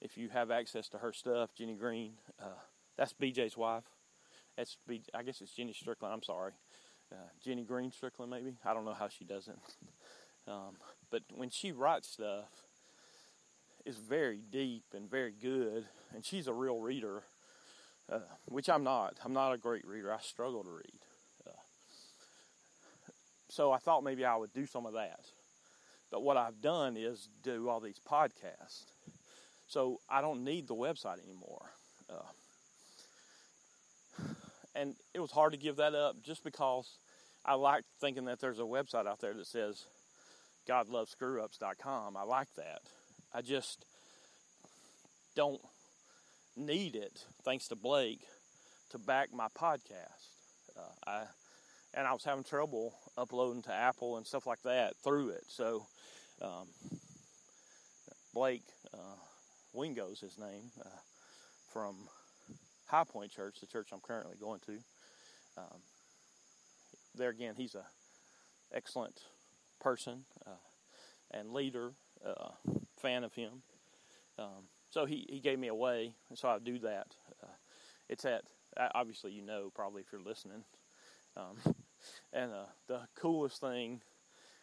If 0.00 0.16
you 0.16 0.30
have 0.30 0.50
access 0.50 0.88
to 0.90 0.98
her 0.98 1.12
stuff, 1.12 1.54
Jenny 1.54 1.74
Green, 1.74 2.14
uh, 2.40 2.58
that's 2.96 3.12
BJ's 3.12 3.56
wife. 3.56 3.84
That's 4.56 4.76
B, 4.86 5.02
I 5.14 5.22
guess 5.22 5.40
it's 5.40 5.52
Jenny 5.52 5.72
Strickland. 5.72 6.14
I'm 6.14 6.22
sorry, 6.22 6.52
uh, 7.12 7.28
Jenny 7.44 7.64
Green 7.64 7.92
Strickland 7.92 8.30
maybe. 8.30 8.56
I 8.64 8.74
don't 8.74 8.84
know 8.84 8.94
how 8.94 9.08
she 9.08 9.24
does 9.24 9.48
it. 9.48 9.58
Um, 10.48 10.78
but 11.10 11.22
when 11.34 11.50
she 11.50 11.70
writes 11.70 12.08
stuff, 12.08 12.48
it's 13.84 13.98
very 13.98 14.40
deep 14.50 14.84
and 14.94 15.08
very 15.08 15.32
good, 15.32 15.84
and 16.14 16.24
she's 16.24 16.48
a 16.48 16.52
real 16.52 16.80
reader, 16.80 17.24
uh, 18.10 18.20
which 18.46 18.68
I'm 18.68 18.82
not. 18.82 19.18
I'm 19.22 19.34
not 19.34 19.52
a 19.52 19.58
great 19.58 19.86
reader. 19.86 20.12
I 20.12 20.18
struggle 20.18 20.64
to 20.64 20.70
read. 20.70 21.00
So 23.50 23.72
I 23.72 23.78
thought 23.78 24.04
maybe 24.04 24.24
I 24.24 24.36
would 24.36 24.52
do 24.52 24.66
some 24.66 24.86
of 24.86 24.94
that. 24.94 25.20
But 26.10 26.22
what 26.22 26.36
I've 26.36 26.60
done 26.60 26.96
is 26.96 27.28
do 27.42 27.68
all 27.68 27.80
these 27.80 28.00
podcasts. 28.08 28.84
So 29.68 30.00
I 30.08 30.20
don't 30.20 30.44
need 30.44 30.66
the 30.66 30.74
website 30.74 31.22
anymore. 31.24 31.70
Uh, 32.08 32.22
and 34.74 34.94
it 35.14 35.20
was 35.20 35.30
hard 35.30 35.52
to 35.52 35.58
give 35.58 35.76
that 35.76 35.94
up 35.94 36.16
just 36.22 36.42
because 36.42 36.98
I 37.44 37.54
like 37.54 37.84
thinking 38.00 38.24
that 38.26 38.40
there's 38.40 38.58
a 38.58 38.62
website 38.62 39.06
out 39.06 39.20
there 39.20 39.34
that 39.34 39.46
says 39.46 39.84
godlovescrewups.com. 40.68 42.16
I 42.16 42.22
like 42.22 42.52
that. 42.56 42.80
I 43.32 43.42
just 43.42 43.84
don't 45.36 45.60
need 46.56 46.96
it, 46.96 47.24
thanks 47.44 47.68
to 47.68 47.76
Blake, 47.76 48.22
to 48.90 48.98
back 48.98 49.32
my 49.32 49.46
podcast. 49.58 50.28
Uh, 50.76 51.10
I 51.10 51.22
and 51.94 52.06
I 52.06 52.12
was 52.12 52.24
having 52.24 52.44
trouble 52.44 52.94
uploading 53.16 53.62
to 53.62 53.72
Apple 53.72 54.16
and 54.16 54.26
stuff 54.26 54.46
like 54.46 54.62
that 54.62 54.94
through 55.02 55.30
it. 55.30 55.44
So 55.48 55.86
um, 56.42 56.68
Blake 58.34 58.62
uh, 58.94 59.16
Wingo's 59.72 60.20
his 60.20 60.38
name 60.38 60.70
uh, 60.80 60.98
from 61.72 61.96
High 62.86 63.04
Point 63.04 63.30
Church, 63.30 63.60
the 63.60 63.66
church 63.66 63.88
I'm 63.92 64.00
currently 64.00 64.36
going 64.40 64.60
to. 64.66 64.72
Um, 65.56 65.80
there 67.16 67.30
again, 67.30 67.54
he's 67.56 67.74
a 67.74 67.84
excellent 68.72 69.20
person 69.80 70.24
uh, 70.46 70.50
and 71.32 71.52
leader, 71.52 71.92
uh, 72.24 72.50
fan 73.00 73.24
of 73.24 73.34
him. 73.34 73.62
Um, 74.38 74.68
so 74.90 75.06
he, 75.06 75.26
he 75.28 75.40
gave 75.40 75.58
me 75.58 75.68
a 75.68 75.74
way, 75.74 76.12
and 76.28 76.38
so 76.38 76.48
I 76.48 76.58
do 76.58 76.78
that. 76.80 77.14
Uh, 77.42 77.46
it's 78.08 78.24
at 78.24 78.42
obviously 78.94 79.32
you 79.32 79.42
know 79.42 79.70
probably 79.74 80.02
if 80.02 80.08
you're 80.12 80.20
listening. 80.20 80.64
Um, 81.36 81.74
and 82.32 82.52
uh, 82.52 82.66
the 82.86 83.00
coolest 83.16 83.60
thing, 83.60 84.00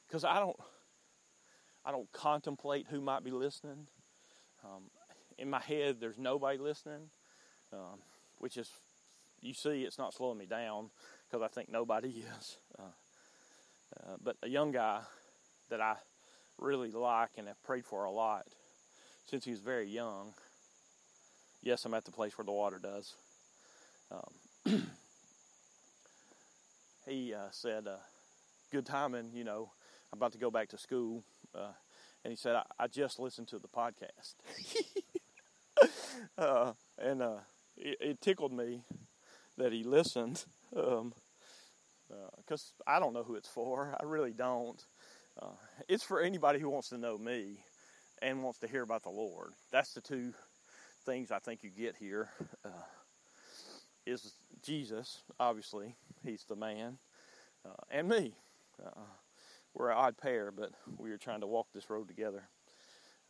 because 0.07 0.23
I 0.23 0.39
don't 0.39 0.57
I 1.85 1.91
don't 1.91 2.11
contemplate 2.11 2.87
who 2.89 3.01
might 3.01 3.23
be 3.23 3.31
listening. 3.31 3.87
Um, 4.63 4.83
in 5.37 5.49
my 5.49 5.61
head, 5.61 5.97
there's 5.99 6.17
nobody 6.17 6.57
listening, 6.57 7.09
um, 7.71 7.99
which 8.39 8.57
is 8.57 8.71
you 9.41 9.53
see, 9.53 9.83
it's 9.83 9.97
not 9.97 10.13
slowing 10.13 10.37
me 10.37 10.45
down 10.45 10.89
because 11.29 11.43
I 11.43 11.47
think 11.47 11.69
nobody 11.69 12.09
is. 12.39 12.57
Uh, 12.77 12.83
uh, 13.95 14.15
but 14.21 14.35
a 14.43 14.49
young 14.49 14.71
guy 14.71 15.01
that 15.69 15.81
I 15.81 15.95
really 16.57 16.91
like 16.91 17.29
and 17.37 17.47
have 17.47 17.61
prayed 17.63 17.85
for 17.85 18.05
a 18.05 18.11
lot 18.11 18.47
since 19.27 19.45
he 19.45 19.51
was 19.51 19.59
very 19.59 19.87
young. 19.87 20.33
Yes, 21.61 21.85
I'm 21.85 21.93
at 21.93 22.05
the 22.05 22.11
place 22.11 22.37
where 22.37 22.45
the 22.45 22.51
water 22.51 22.79
does. 22.81 23.15
Um, 24.11 24.83
he 27.07 27.33
uh, 27.33 27.49
said, 27.51 27.87
uh, 27.87 27.97
"Good 28.71 28.85
timing, 28.85 29.31
you 29.33 29.43
know. 29.43 29.71
I'm 30.11 30.19
about 30.19 30.33
to 30.33 30.37
go 30.37 30.51
back 30.51 30.69
to 30.69 30.77
school." 30.77 31.23
Uh, 31.55 31.71
and 32.23 32.31
he 32.31 32.35
said, 32.35 32.55
I, 32.55 32.63
I, 32.79 32.87
just 32.87 33.19
listened 33.19 33.47
to 33.49 33.59
the 33.59 33.67
podcast." 33.67 34.35
Uh, 36.39 36.73
and 36.97 37.21
uh, 37.21 37.37
it, 37.77 37.97
it, 38.01 38.21
tickled 38.21 38.51
me 38.51 38.81
that 39.57 39.71
he 39.71 39.83
listened, 39.83 40.43
because 40.71 41.01
um, 41.01 41.13
uh, 42.11 42.55
I 42.87 42.99
don't 42.99 43.13
know 43.13 43.21
who 43.21 43.35
it's 43.35 43.47
for. 43.47 43.95
I 43.99 44.03
really 44.03 44.33
don't. 44.33 44.83
it's 45.87 46.03
for 46.03 46.19
anybody 46.19 46.59
who 46.59 46.69
wants 46.69 46.89
to 46.89 46.97
know 46.97 47.15
me 47.15 47.59
and 48.23 48.43
wants 48.43 48.57
to 48.59 48.67
hear 48.67 48.81
about 48.81 49.03
the 49.03 49.11
Lord. 49.11 49.53
That's 49.71 49.93
the 49.93 50.01
two 50.01 50.33
things 51.05 51.29
I 51.31 51.37
think 51.37 51.63
you 51.63 51.69
get 51.69 51.95
here 51.95 52.29
is 54.07 54.33
Jesus, 54.67 55.23
obviously, 55.39 55.95
he's 56.25 56.43
the 56.43 56.57
man, 56.57 56.97
uh, 57.65 57.69
and 57.89 58.09
me. 58.09 58.35
Uh, 58.85 58.99
we're 59.73 59.91
an 59.91 59.97
odd 59.97 60.17
pair, 60.17 60.51
but 60.51 60.71
we 60.97 61.09
are 61.11 61.17
trying 61.17 61.39
to 61.39 61.47
walk 61.47 61.67
this 61.73 61.89
road 61.89 62.09
together. 62.09 62.49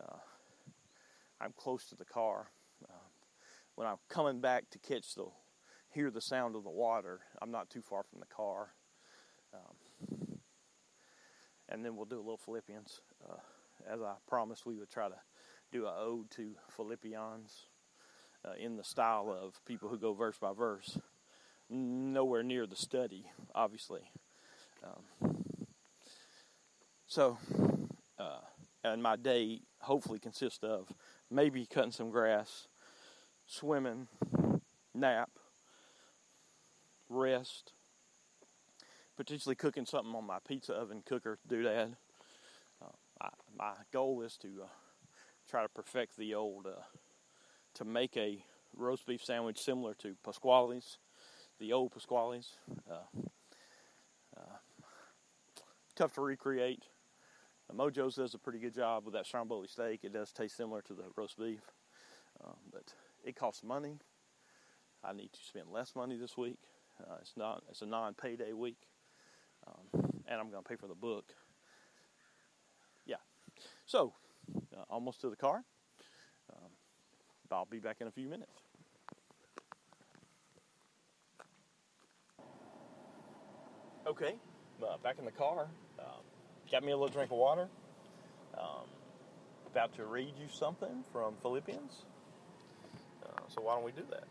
Uh, 0.03 0.17
I'm 1.39 1.53
close 1.55 1.85
to 1.89 1.95
the 1.95 2.05
car. 2.05 2.47
Uh, 2.83 3.05
when 3.75 3.87
I'm 3.87 3.97
coming 4.09 4.41
back 4.41 4.71
to 4.71 4.79
catch 4.79 5.13
the, 5.13 5.25
hear 5.91 6.09
the 6.09 6.21
sound 6.21 6.55
of 6.55 6.63
the 6.63 6.71
water, 6.71 7.19
I'm 7.39 7.51
not 7.51 7.69
too 7.69 7.83
far 7.83 8.01
from 8.01 8.19
the 8.19 8.25
car. 8.25 8.69
Um, 9.53 10.39
and 11.69 11.85
then 11.85 11.95
we'll 11.95 12.05
do 12.05 12.17
a 12.17 12.17
little 12.17 12.37
Philippians. 12.37 12.99
Uh, 13.29 13.35
as 13.87 14.01
I 14.01 14.15
promised, 14.27 14.65
we 14.65 14.75
would 14.75 14.89
try 14.89 15.07
to 15.07 15.19
do 15.71 15.85
an 15.85 15.93
ode 15.99 16.31
to 16.31 16.55
Philippians 16.75 17.67
uh, 18.43 18.53
in 18.59 18.75
the 18.75 18.83
style 18.83 19.29
of 19.39 19.63
people 19.65 19.87
who 19.87 19.99
go 19.99 20.13
verse 20.13 20.39
by 20.39 20.51
verse. 20.51 20.97
Nowhere 21.69 22.43
near 22.43 22.65
the 22.65 22.75
study, 22.75 23.25
obviously. 23.53 24.09
Um, 24.83 25.35
so, 27.07 27.37
uh, 28.17 28.39
and 28.83 29.03
my 29.03 29.15
day 29.15 29.61
hopefully 29.79 30.19
consists 30.19 30.63
of 30.63 30.87
maybe 31.29 31.65
cutting 31.65 31.91
some 31.91 32.09
grass, 32.09 32.67
swimming, 33.45 34.07
nap, 34.93 35.29
rest, 37.09 37.73
potentially 39.17 39.55
cooking 39.55 39.85
something 39.85 40.13
on 40.15 40.25
my 40.25 40.37
pizza 40.47 40.73
oven 40.73 41.03
cooker 41.05 41.37
doodad. 41.49 41.95
Uh, 42.81 42.87
my, 43.19 43.29
my 43.57 43.73
goal 43.91 44.21
is 44.21 44.37
to 44.37 44.47
uh, 44.63 44.67
try 45.49 45.63
to 45.63 45.69
perfect 45.69 46.17
the 46.17 46.33
old, 46.33 46.65
uh, 46.65 46.81
to 47.73 47.83
make 47.83 48.15
a 48.15 48.43
roast 48.75 49.05
beef 49.05 49.23
sandwich 49.23 49.59
similar 49.59 49.93
to 49.95 50.15
Pasquale's, 50.23 50.97
the 51.59 51.73
old 51.73 51.91
Pasquale's. 51.91 52.55
Uh, 52.89 53.21
uh, 54.35 54.57
tough 55.95 56.13
to 56.13 56.21
recreate. 56.21 56.83
The 57.67 57.73
Mojo's 57.73 58.15
does 58.15 58.33
a 58.33 58.37
pretty 58.37 58.59
good 58.59 58.73
job 58.73 59.05
with 59.05 59.13
that 59.13 59.25
stromboli 59.25 59.67
steak. 59.67 60.01
It 60.03 60.13
does 60.13 60.31
taste 60.31 60.55
similar 60.55 60.81
to 60.83 60.93
the 60.93 61.03
roast 61.15 61.37
beef, 61.37 61.59
um, 62.43 62.55
but 62.71 62.93
it 63.23 63.35
costs 63.35 63.63
money. 63.63 63.97
I 65.03 65.13
need 65.13 65.33
to 65.33 65.39
spend 65.43 65.65
less 65.71 65.95
money 65.95 66.17
this 66.17 66.37
week. 66.37 66.59
Uh, 67.01 67.15
it's 67.21 67.33
not. 67.35 67.63
It's 67.69 67.81
a 67.81 67.85
non-payday 67.85 68.53
week, 68.53 68.77
um, 69.67 70.11
and 70.27 70.39
I'm 70.39 70.49
going 70.49 70.63
to 70.63 70.67
pay 70.67 70.75
for 70.75 70.87
the 70.87 70.95
book. 70.95 71.33
Yeah. 73.05 73.17
So, 73.85 74.13
uh, 74.75 74.83
almost 74.89 75.21
to 75.21 75.29
the 75.29 75.35
car. 75.35 75.63
Um, 76.51 76.69
I'll 77.51 77.65
be 77.65 77.79
back 77.79 77.97
in 78.01 78.07
a 78.07 78.11
few 78.11 78.27
minutes. 78.27 78.66
Okay, 84.07 84.35
uh, 84.81 84.95
back 85.03 85.19
in 85.19 85.25
the 85.25 85.31
car. 85.31 85.67
Um, 85.99 86.05
got 86.71 86.81
me 86.81 86.93
a 86.93 86.97
little 86.97 87.13
drink 87.13 87.29
of 87.29 87.37
water. 87.37 87.67
Um, 88.57 88.87
about 89.69 89.93
to 89.95 90.05
read 90.05 90.33
you 90.39 90.47
something 90.49 91.03
from 91.11 91.33
Philippians. 91.41 92.05
Uh, 93.25 93.41
so 93.49 93.61
why 93.61 93.75
don't 93.75 93.83
we 93.83 93.91
do 93.91 94.03
that? 94.09 94.23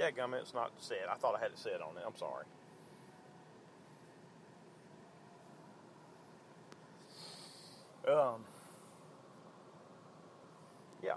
Yeah, 0.00 0.10
gummit, 0.10 0.40
it's 0.42 0.54
not 0.54 0.72
said. 0.80 1.06
I 1.08 1.14
thought 1.14 1.36
I 1.36 1.40
had 1.40 1.52
it 1.52 1.58
said 1.58 1.80
on 1.80 1.96
it. 1.96 2.02
I'm 2.04 2.16
sorry. 2.16 2.44
Um, 8.08 8.42
yeah. 11.04 11.14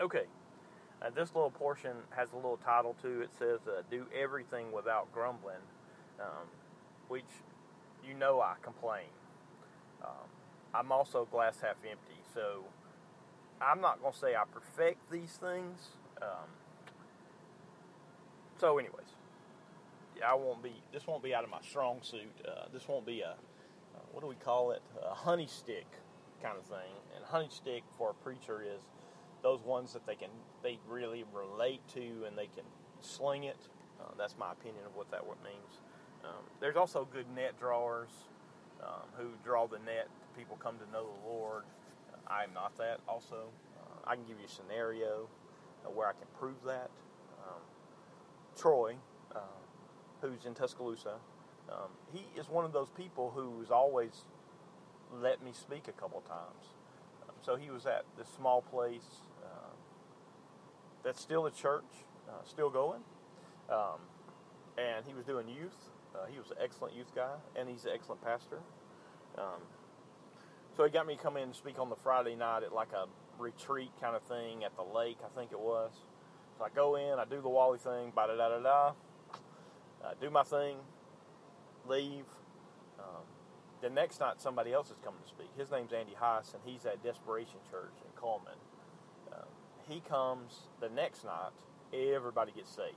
Okay, 0.00 0.24
uh, 1.00 1.10
this 1.10 1.34
little 1.34 1.50
portion 1.50 1.92
has 2.10 2.32
a 2.32 2.36
little 2.36 2.58
title 2.58 2.94
too. 3.00 3.22
It 3.22 3.30
says, 3.38 3.60
uh, 3.66 3.82
"Do 3.90 4.06
everything 4.14 4.72
without 4.72 5.10
grumbling," 5.12 5.62
um, 6.20 6.48
which 7.08 7.24
you 8.04 8.14
know 8.14 8.40
I 8.40 8.56
complain. 8.62 9.08
Um, 10.02 10.28
I'm 10.74 10.92
also 10.92 11.24
glass 11.24 11.60
half 11.60 11.76
empty, 11.88 12.20
so 12.34 12.64
I'm 13.60 13.80
not 13.80 14.00
going 14.00 14.12
to 14.12 14.18
say 14.18 14.34
I 14.34 14.44
perfect 14.44 15.10
these 15.10 15.32
things. 15.32 15.88
Um, 16.20 16.48
so, 18.58 18.78
anyways, 18.78 19.14
I 20.26 20.34
won't 20.34 20.62
be. 20.62 20.74
This 20.92 21.06
won't 21.06 21.22
be 21.22 21.34
out 21.34 21.44
of 21.44 21.50
my 21.50 21.60
strong 21.62 22.02
suit. 22.02 22.32
Uh, 22.46 22.66
this 22.72 22.86
won't 22.86 23.06
be 23.06 23.22
a 23.22 23.30
uh, 23.30 24.00
what 24.12 24.20
do 24.20 24.26
we 24.26 24.34
call 24.34 24.72
it? 24.72 24.82
A 25.02 25.14
honey 25.14 25.46
stick 25.46 25.86
kind 26.42 26.58
of 26.58 26.64
thing. 26.64 26.92
And 27.14 27.24
honey 27.24 27.48
stick 27.50 27.82
for 27.96 28.10
a 28.10 28.14
preacher 28.14 28.62
is 28.62 28.82
those 29.46 29.62
ones 29.62 29.92
that 29.92 30.04
they 30.08 30.16
can 30.16 30.30
they 30.64 30.76
really 30.88 31.24
relate 31.32 31.80
to 31.94 32.00
and 32.26 32.36
they 32.36 32.48
can 32.48 32.64
sling 33.00 33.44
it. 33.44 33.68
Uh, 34.00 34.10
that's 34.18 34.34
my 34.36 34.50
opinion 34.50 34.84
of 34.84 34.96
what 34.96 35.08
that 35.12 35.24
word 35.24 35.38
means. 35.44 35.82
Um, 36.24 36.42
there's 36.58 36.74
also 36.74 37.06
good 37.12 37.26
net 37.32 37.56
drawers 37.56 38.08
um, 38.82 39.06
who 39.16 39.28
draw 39.44 39.68
the 39.68 39.78
net. 39.78 40.08
People 40.36 40.58
come 40.60 40.74
to 40.78 40.92
know 40.92 41.06
the 41.06 41.28
Lord. 41.28 41.62
I 42.26 42.42
am 42.42 42.52
not 42.54 42.76
that. 42.78 42.98
Also, 43.08 43.46
uh, 43.78 44.10
I 44.10 44.16
can 44.16 44.24
give 44.24 44.36
you 44.40 44.46
a 44.46 44.48
scenario 44.48 45.28
uh, 45.84 45.90
where 45.90 46.08
I 46.08 46.12
can 46.12 46.26
prove 46.36 46.56
that. 46.66 46.90
Um, 47.46 47.62
Troy, 48.58 48.96
uh, 49.32 49.38
who's 50.22 50.44
in 50.44 50.54
Tuscaloosa, 50.54 51.14
um, 51.70 51.90
he 52.12 52.26
is 52.36 52.48
one 52.48 52.64
of 52.64 52.72
those 52.72 52.90
people 52.90 53.30
who's 53.32 53.70
always 53.70 54.24
let 55.22 55.40
me 55.40 55.52
speak 55.52 55.86
a 55.86 55.92
couple 55.92 56.20
times. 56.22 56.74
Um, 57.28 57.36
so 57.42 57.54
he 57.54 57.70
was 57.70 57.86
at 57.86 58.04
this 58.18 58.26
small 58.36 58.60
place 58.60 59.22
that's 61.06 61.20
still 61.20 61.46
a 61.46 61.52
church, 61.52 61.84
uh, 62.28 62.42
still 62.44 62.68
going. 62.68 63.00
Um, 63.70 64.00
and 64.76 65.06
he 65.06 65.14
was 65.14 65.24
doing 65.24 65.48
youth. 65.48 65.76
Uh, 66.12 66.26
he 66.28 66.36
was 66.36 66.50
an 66.50 66.56
excellent 66.60 66.94
youth 66.96 67.14
guy, 67.14 67.34
and 67.54 67.68
he's 67.68 67.84
an 67.84 67.92
excellent 67.94 68.22
pastor. 68.22 68.58
Um, 69.38 69.62
so 70.76 70.84
he 70.84 70.90
got 70.90 71.06
me 71.06 71.14
to 71.14 71.22
come 71.22 71.36
in 71.36 71.44
and 71.44 71.54
speak 71.54 71.78
on 71.78 71.90
the 71.90 71.96
Friday 71.96 72.34
night 72.34 72.64
at 72.64 72.72
like 72.72 72.92
a 72.92 73.06
retreat 73.38 73.92
kind 74.00 74.16
of 74.16 74.22
thing 74.22 74.64
at 74.64 74.74
the 74.74 74.82
lake, 74.82 75.18
I 75.24 75.28
think 75.38 75.52
it 75.52 75.60
was. 75.60 75.92
So 76.58 76.64
I 76.64 76.70
go 76.70 76.96
in, 76.96 77.20
I 77.20 77.24
do 77.24 77.40
the 77.40 77.48
Wally 77.48 77.78
thing, 77.78 78.12
da 78.16 78.26
da 78.26 78.36
da 78.36 78.58
da, 78.58 78.92
I 80.04 80.14
do 80.20 80.28
my 80.28 80.42
thing, 80.42 80.78
leave. 81.88 82.24
Um, 82.98 83.22
the 83.80 83.90
next 83.90 84.18
night, 84.18 84.40
somebody 84.40 84.72
else 84.72 84.90
is 84.90 84.98
coming 85.04 85.20
to 85.22 85.28
speak. 85.28 85.50
His 85.56 85.70
name's 85.70 85.92
Andy 85.92 86.16
Heiss, 86.20 86.54
and 86.54 86.62
he's 86.64 86.84
at 86.84 87.02
Desperation 87.04 87.58
Church 87.70 87.94
in 88.04 88.10
Cullman 88.20 88.58
he 89.88 90.00
comes 90.00 90.52
the 90.80 90.88
next 90.88 91.24
night, 91.24 91.50
everybody 91.92 92.52
gets 92.52 92.70
saved. 92.70 92.96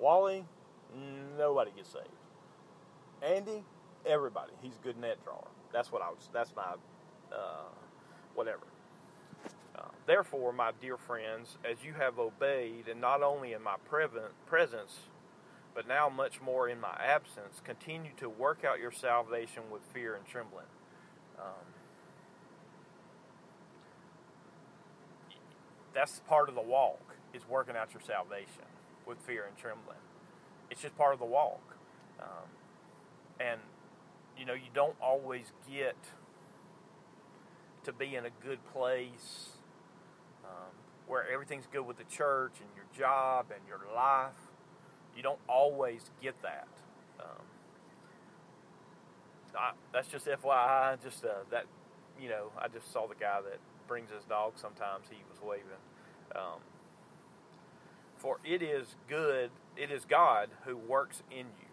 Wally, 0.00 0.44
nobody 1.38 1.70
gets 1.76 1.90
saved. 1.90 2.08
Andy, 3.22 3.62
everybody. 4.06 4.52
He's 4.62 4.76
a 4.76 4.84
good 4.84 4.98
net 4.98 5.22
drawer. 5.24 5.46
That's 5.72 5.90
what 5.90 6.02
I 6.02 6.08
was. 6.08 6.28
That's 6.32 6.54
my 6.56 6.74
uh, 7.32 7.68
whatever. 8.34 8.66
Uh, 9.76 9.88
therefore, 10.06 10.52
my 10.52 10.70
dear 10.80 10.96
friends, 10.96 11.58
as 11.68 11.84
you 11.84 11.94
have 11.94 12.18
obeyed, 12.18 12.88
and 12.88 13.00
not 13.00 13.22
only 13.22 13.52
in 13.52 13.62
my 13.62 13.76
presence, 13.86 14.98
but 15.74 15.88
now 15.88 16.08
much 16.08 16.40
more 16.40 16.68
in 16.68 16.80
my 16.80 16.96
absence, 17.04 17.60
continue 17.64 18.12
to 18.16 18.28
work 18.28 18.64
out 18.64 18.78
your 18.78 18.92
salvation 18.92 19.64
with 19.70 19.82
fear 19.92 20.14
and 20.14 20.24
trembling. 20.24 20.66
Um, 21.38 21.73
that's 25.94 26.20
part 26.28 26.48
of 26.48 26.54
the 26.54 26.62
walk 26.62 27.00
is 27.32 27.42
working 27.48 27.76
out 27.76 27.92
your 27.92 28.02
salvation 28.02 28.66
with 29.06 29.18
fear 29.18 29.44
and 29.46 29.56
trembling. 29.56 29.98
It's 30.70 30.82
just 30.82 30.96
part 30.96 31.12
of 31.12 31.20
the 31.20 31.26
walk, 31.26 31.76
um, 32.20 32.48
and 33.38 33.60
you 34.36 34.44
know 34.44 34.54
you 34.54 34.70
don't 34.74 34.96
always 35.00 35.52
get 35.70 35.96
to 37.84 37.92
be 37.92 38.16
in 38.16 38.24
a 38.24 38.30
good 38.42 38.58
place 38.72 39.50
um, 40.44 40.72
where 41.06 41.30
everything's 41.30 41.66
good 41.70 41.86
with 41.86 41.98
the 41.98 42.04
church 42.04 42.54
and 42.60 42.68
your 42.74 42.86
job 42.96 43.46
and 43.50 43.60
your 43.68 43.80
life. 43.94 44.32
You 45.16 45.22
don't 45.22 45.38
always 45.48 46.10
get 46.20 46.40
that. 46.42 46.66
Um, 47.20 47.44
I, 49.56 49.72
that's 49.92 50.08
just 50.08 50.26
FYI. 50.26 51.02
Just 51.02 51.24
uh, 51.24 51.44
that 51.50 51.66
you 52.20 52.28
know, 52.28 52.50
I 52.58 52.68
just 52.68 52.92
saw 52.92 53.06
the 53.06 53.14
guy 53.14 53.40
that 53.42 53.58
brings 53.86 54.10
his 54.10 54.24
dog. 54.24 54.54
Sometimes 54.56 55.06
he 55.10 55.18
was 55.30 55.40
waving. 55.42 55.82
Um, 56.34 56.60
For 58.16 58.38
it 58.44 58.62
is 58.62 58.96
good, 59.08 59.50
it 59.76 59.90
is 59.90 60.04
God 60.04 60.50
who 60.64 60.76
works 60.76 61.22
in 61.30 61.46
you 61.60 61.68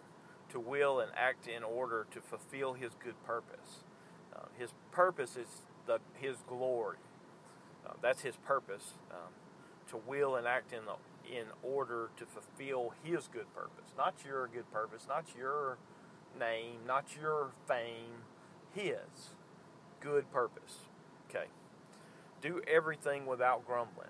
to 0.49 0.59
will 0.59 0.99
and 0.99 1.11
act 1.15 1.47
in 1.47 1.63
order 1.63 2.05
to 2.11 2.19
fulfill 2.21 2.73
his 2.73 2.91
good 3.03 3.21
purpose. 3.25 3.85
Uh, 4.35 4.45
his 4.57 4.73
purpose 4.91 5.37
is 5.37 5.47
the, 5.87 5.99
his 6.13 6.37
glory. 6.47 6.97
Uh, 7.87 7.93
that's 8.01 8.21
his 8.21 8.35
purpose. 8.35 8.93
Um, 9.09 9.31
to 9.89 9.97
will 9.97 10.35
and 10.35 10.47
act 10.47 10.73
in 10.73 10.85
the 10.85 10.95
in 11.29 11.45
order 11.63 12.09
to 12.17 12.25
fulfill 12.25 12.93
his 13.03 13.27
good 13.27 13.53
purpose. 13.53 13.93
Not 13.97 14.15
your 14.25 14.47
good 14.47 14.69
purpose, 14.71 15.05
not 15.07 15.25
your 15.37 15.77
name, 16.37 16.79
not 16.85 17.05
your 17.21 17.51
fame, 17.67 18.25
his 18.73 19.35
good 20.01 20.31
purpose. 20.31 20.79
Okay. 21.29 21.45
Do 22.41 22.61
everything 22.67 23.25
without 23.25 23.65
grumbling. 23.65 24.09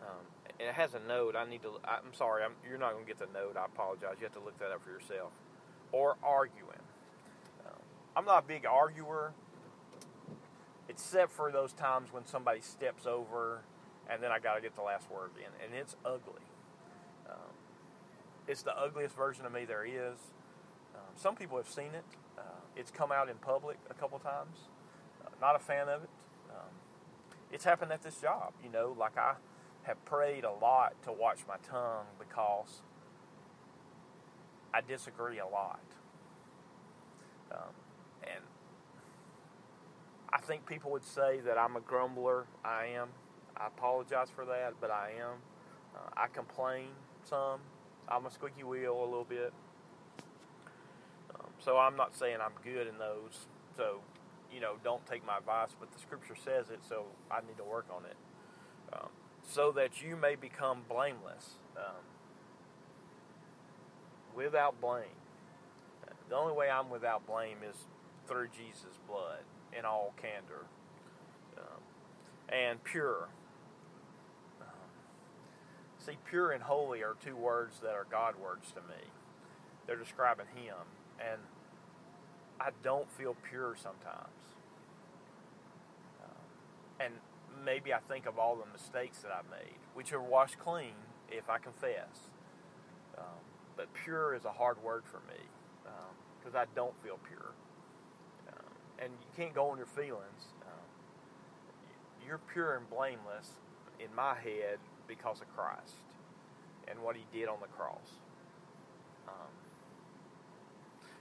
Um, 0.00 0.24
it 0.58 0.72
has 0.72 0.94
a 0.94 1.00
note. 1.06 1.36
I 1.36 1.48
need 1.48 1.62
to. 1.62 1.72
I'm 1.84 2.14
sorry. 2.14 2.42
I'm, 2.42 2.52
you're 2.68 2.78
not 2.78 2.92
going 2.92 3.04
to 3.04 3.08
get 3.08 3.18
the 3.18 3.32
note. 3.38 3.56
I 3.56 3.66
apologize. 3.66 4.16
You 4.18 4.24
have 4.24 4.34
to 4.34 4.40
look 4.40 4.58
that 4.58 4.70
up 4.70 4.82
for 4.82 4.90
yourself. 4.90 5.32
Or 5.92 6.16
arguing. 6.22 6.82
Um, 7.66 7.80
I'm 8.16 8.24
not 8.24 8.44
a 8.44 8.46
big 8.46 8.64
arguer, 8.66 9.32
except 10.88 11.32
for 11.32 11.52
those 11.52 11.72
times 11.72 12.12
when 12.12 12.26
somebody 12.26 12.60
steps 12.60 13.06
over, 13.06 13.62
and 14.08 14.22
then 14.22 14.32
I 14.32 14.38
got 14.38 14.54
to 14.54 14.60
get 14.60 14.74
the 14.74 14.82
last 14.82 15.10
word 15.10 15.30
in, 15.36 15.64
and 15.64 15.74
it's 15.78 15.96
ugly. 16.04 16.42
Um, 17.28 17.52
it's 18.48 18.62
the 18.62 18.76
ugliest 18.78 19.14
version 19.16 19.44
of 19.44 19.52
me 19.52 19.64
there 19.64 19.84
is. 19.84 20.18
Um, 20.94 21.12
some 21.14 21.36
people 21.36 21.56
have 21.56 21.68
seen 21.68 21.94
it. 21.94 22.04
Uh, 22.38 22.42
it's 22.76 22.90
come 22.90 23.12
out 23.12 23.28
in 23.28 23.36
public 23.36 23.78
a 23.90 23.94
couple 23.94 24.18
times. 24.18 24.56
Uh, 25.24 25.28
not 25.40 25.56
a 25.56 25.58
fan 25.58 25.88
of 25.88 26.04
it. 26.04 26.10
Um, 26.50 26.70
it's 27.52 27.64
happened 27.64 27.92
at 27.92 28.02
this 28.02 28.20
job. 28.20 28.52
You 28.62 28.70
know, 28.70 28.94
like 28.98 29.16
I 29.16 29.34
have 29.84 30.04
prayed 30.04 30.44
a 30.44 30.52
lot 30.52 30.94
to 31.04 31.12
watch 31.12 31.40
my 31.46 31.56
tongue 31.62 32.06
because 32.18 32.82
I 34.74 34.80
disagree 34.80 35.38
a 35.38 35.46
lot. 35.46 35.80
Um, 37.52 37.74
and 38.24 38.44
I 40.32 40.38
think 40.38 40.66
people 40.66 40.90
would 40.90 41.04
say 41.04 41.40
that 41.40 41.56
I'm 41.56 41.76
a 41.76 41.80
grumbler. 41.80 42.46
I 42.64 42.86
am. 42.96 43.08
I 43.56 43.68
apologize 43.68 44.28
for 44.34 44.44
that, 44.44 44.74
but 44.80 44.90
I 44.90 45.12
am. 45.18 45.36
Uh, 45.94 46.10
I 46.16 46.26
complain 46.26 46.88
some. 47.24 47.60
I'm 48.08 48.26
a 48.26 48.30
squeaky 48.30 48.64
wheel 48.64 49.02
a 49.02 49.04
little 49.04 49.24
bit. 49.24 49.52
Um, 51.34 51.46
so 51.58 51.78
I'm 51.78 51.96
not 51.96 52.14
saying 52.14 52.38
I'm 52.44 52.52
good 52.62 52.86
in 52.86 52.98
those. 52.98 53.46
So, 53.76 54.00
you 54.52 54.60
know, 54.60 54.74
don't 54.84 55.04
take 55.06 55.26
my 55.26 55.38
advice, 55.38 55.70
but 55.78 55.92
the 55.92 55.98
scripture 55.98 56.36
says 56.36 56.70
it, 56.70 56.80
so 56.88 57.04
I 57.30 57.40
need 57.40 57.56
to 57.58 57.64
work 57.64 57.86
on 57.94 58.04
it. 58.04 58.16
Um, 58.92 59.08
so 59.42 59.72
that 59.72 60.02
you 60.02 60.16
may 60.16 60.34
become 60.34 60.82
blameless, 60.88 61.54
um, 61.76 62.02
without 64.34 64.80
blame. 64.80 65.04
The 66.28 66.34
only 66.34 66.54
way 66.54 66.68
I'm 66.68 66.90
without 66.90 67.26
blame 67.26 67.58
is 67.68 67.76
through 68.26 68.48
Jesus' 68.48 68.98
blood 69.08 69.44
in 69.76 69.84
all 69.84 70.12
candor 70.20 70.66
um, 71.56 71.80
and 72.48 72.82
pure 72.82 73.28
See, 76.06 76.16
pure 76.30 76.52
and 76.52 76.62
holy 76.62 77.02
are 77.02 77.16
two 77.24 77.34
words 77.34 77.80
that 77.82 77.90
are 77.90 78.06
God 78.08 78.36
words 78.40 78.70
to 78.72 78.80
me. 78.80 79.10
They're 79.86 79.96
describing 79.96 80.46
Him. 80.54 80.76
And 81.18 81.40
I 82.60 82.70
don't 82.84 83.10
feel 83.10 83.34
pure 83.50 83.74
sometimes. 83.74 84.35
And 87.00 87.14
maybe 87.64 87.92
I 87.92 87.98
think 87.98 88.26
of 88.26 88.38
all 88.38 88.56
the 88.56 88.70
mistakes 88.72 89.18
that 89.18 89.30
I've 89.32 89.50
made, 89.50 89.76
which 89.94 90.12
are 90.12 90.20
washed 90.20 90.58
clean 90.58 90.94
if 91.30 91.50
I 91.50 91.58
confess. 91.58 92.30
Um, 93.18 93.24
but 93.76 93.92
pure 93.92 94.34
is 94.34 94.44
a 94.44 94.52
hard 94.52 94.82
word 94.82 95.04
for 95.04 95.18
me 95.28 95.40
because 96.38 96.54
um, 96.54 96.60
I 96.60 96.64
don't 96.74 96.94
feel 97.02 97.18
pure. 97.26 97.52
Um, 98.48 98.72
and 98.98 99.12
you 99.20 99.26
can't 99.36 99.54
go 99.54 99.70
on 99.70 99.78
your 99.78 99.86
feelings. 99.86 100.54
Um, 100.62 100.86
you're 102.26 102.40
pure 102.52 102.76
and 102.76 102.88
blameless 102.88 103.50
in 104.00 104.14
my 104.14 104.34
head 104.34 104.78
because 105.08 105.40
of 105.40 105.48
Christ 105.54 105.94
and 106.88 107.00
what 107.00 107.16
he 107.16 107.24
did 107.32 107.48
on 107.48 107.58
the 107.60 107.68
cross. 107.68 108.20
Um, 109.28 109.50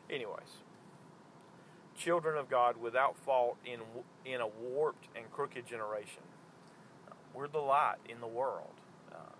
anyways, 0.10 0.62
children 2.06 2.38
of 2.38 2.48
God 2.48 2.78
without 2.78 3.18
fault 3.18 3.58
in 3.66 3.80
in 4.32 4.40
a 4.40 4.48
warped 4.48 5.08
and 5.16 5.26
crooked 5.32 5.66
generation. 5.66 6.22
We're 7.34 7.48
the 7.48 7.60
light 7.60 7.98
in 8.08 8.22
the 8.22 8.28
world. 8.28 8.76
Uh, 9.12 9.34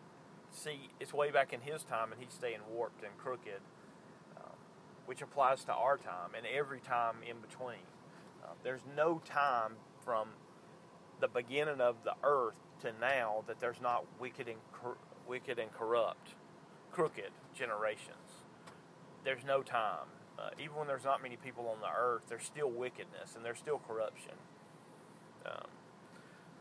see, 0.52 0.90
it's 1.00 1.14
way 1.14 1.30
back 1.30 1.54
in 1.54 1.62
his 1.62 1.84
time, 1.84 2.12
and 2.12 2.20
he's 2.20 2.34
staying 2.34 2.60
warped 2.70 3.04
and 3.04 3.16
crooked, 3.18 3.62
um, 4.38 4.58
which 5.06 5.22
applies 5.22 5.64
to 5.66 5.74
our 5.74 5.98
time 5.98 6.32
and 6.36 6.46
every 6.48 6.80
time 6.80 7.18
in 7.28 7.38
between. 7.40 7.86
Uh, 8.44 8.54
there's 8.64 8.82
no 8.98 9.22
time 9.24 9.74
from 10.04 10.30
the 11.22 11.28
beginning 11.28 11.80
of 11.80 11.98
the 12.04 12.16
earth 12.24 12.58
to 12.82 12.92
now 13.00 13.44
that 13.48 13.60
there's 13.60 13.80
not 13.80 14.06
wicked 14.20 14.48
and 14.48 14.58
wicked 15.28 15.60
and 15.60 15.72
corrupt, 15.72 16.30
crooked 16.92 17.32
generations. 17.54 18.44
There's 19.24 19.46
no 19.46 19.62
time. 19.62 20.15
Uh, 20.38 20.50
even 20.62 20.76
when 20.76 20.88
there's 20.88 21.06
not 21.06 21.22
many 21.22 21.38
people 21.38 21.68
on 21.68 21.80
the 21.82 21.98
earth, 21.98 22.24
there's 22.28 22.44
still 22.44 22.70
wickedness 22.70 23.36
and 23.36 23.46
there's 23.46 23.58
still 23.58 23.80
corruption. 23.88 24.34
Um, 25.46 25.68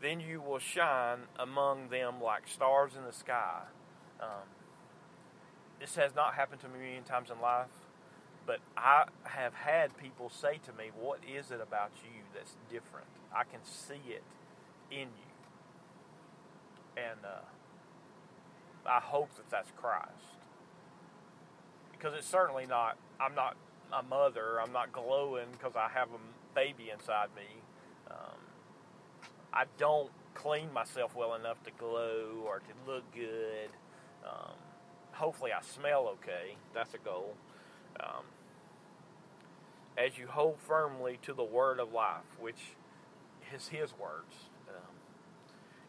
then 0.01 0.19
you 0.19 0.41
will 0.41 0.59
shine 0.59 1.19
among 1.37 1.89
them 1.89 2.21
like 2.21 2.47
stars 2.47 2.93
in 2.97 3.03
the 3.03 3.11
sky. 3.13 3.63
Um, 4.21 4.47
this 5.79 5.95
has 5.95 6.15
not 6.15 6.35
happened 6.35 6.61
to 6.61 6.67
me 6.67 6.79
many 6.79 7.01
times 7.01 7.29
in 7.29 7.41
life, 7.41 7.67
but 8.45 8.59
I 8.77 9.05
have 9.23 9.53
had 9.53 9.97
people 9.97 10.29
say 10.29 10.59
to 10.65 10.71
me, 10.71 10.91
What 10.97 11.19
is 11.27 11.51
it 11.51 11.59
about 11.61 11.91
you 12.03 12.21
that's 12.33 12.55
different? 12.69 13.07
I 13.35 13.43
can 13.43 13.59
see 13.65 14.13
it 14.13 14.23
in 14.89 15.09
you 15.09 15.35
and 16.97 17.19
uh, 17.25 18.89
I 18.89 18.99
hope 18.99 19.35
that 19.35 19.49
that's 19.49 19.71
Christ 19.75 20.39
because 21.91 22.13
it's 22.17 22.27
certainly 22.27 22.65
not. 22.65 22.97
I'm 23.19 23.35
not 23.35 23.55
a 23.93 24.03
mother. 24.03 24.61
I'm 24.61 24.71
not 24.71 24.91
glowing 24.91 25.47
because 25.51 25.75
I 25.75 25.89
have 25.93 26.09
a 26.09 26.55
baby 26.55 26.89
inside 26.91 27.29
me. 27.35 27.61
Um, 28.09 28.39
I 29.53 29.65
don't 29.77 30.11
clean 30.33 30.71
myself 30.73 31.15
well 31.15 31.35
enough 31.35 31.61
to 31.63 31.71
glow 31.71 32.43
or 32.45 32.59
to 32.59 32.91
look 32.91 33.03
good. 33.13 33.69
Um, 34.25 34.53
hopefully, 35.13 35.51
I 35.51 35.61
smell 35.61 36.07
okay. 36.19 36.57
That's 36.73 36.93
a 36.93 36.99
goal. 36.99 37.35
Um, 37.99 38.23
as 39.97 40.17
you 40.17 40.27
hold 40.27 40.59
firmly 40.59 41.19
to 41.23 41.33
the 41.33 41.43
word 41.43 41.79
of 41.79 41.93
life, 41.93 42.25
which 42.39 42.75
is 43.53 43.69
His 43.69 43.93
words 43.97 44.49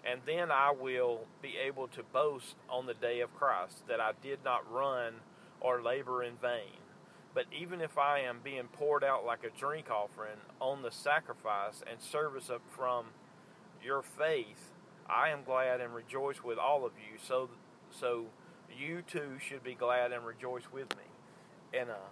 and 0.06 0.20
then 0.24 0.52
I 0.52 0.70
will 0.70 1.26
be 1.42 1.54
able 1.66 1.88
to 1.88 2.02
boast 2.04 2.54
on 2.70 2.86
the 2.86 2.94
day 2.94 3.20
of 3.20 3.34
Christ 3.34 3.86
that 3.88 4.00
I 4.00 4.12
did 4.22 4.38
not 4.44 4.70
run 4.72 5.14
or 5.60 5.82
labor 5.82 6.22
in 6.22 6.34
vain. 6.36 6.78
But 7.36 7.44
even 7.52 7.82
if 7.82 7.98
I 7.98 8.20
am 8.20 8.38
being 8.42 8.64
poured 8.72 9.04
out 9.04 9.26
like 9.26 9.44
a 9.44 9.50
drink 9.50 9.90
offering 9.90 10.38
on 10.58 10.80
the 10.80 10.90
sacrifice 10.90 11.82
and 11.88 12.00
service 12.00 12.48
up 12.48 12.62
from 12.74 13.08
your 13.84 14.00
faith, 14.00 14.72
I 15.06 15.28
am 15.28 15.44
glad 15.44 15.82
and 15.82 15.94
rejoice 15.94 16.42
with 16.42 16.56
all 16.56 16.86
of 16.86 16.92
you. 16.96 17.18
So, 17.22 17.50
so 17.90 18.24
you 18.74 19.02
too 19.02 19.32
should 19.38 19.62
be 19.62 19.74
glad 19.74 20.12
and 20.12 20.24
rejoice 20.24 20.62
with 20.72 20.88
me. 20.96 21.78
And 21.78 21.90
uh, 21.90 22.08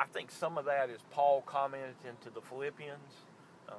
I 0.00 0.06
think 0.06 0.32
some 0.32 0.58
of 0.58 0.64
that 0.64 0.90
is 0.90 1.00
Paul 1.12 1.44
commenting 1.46 2.16
to 2.24 2.30
the 2.30 2.40
Philippians. 2.40 3.14
Um, 3.68 3.76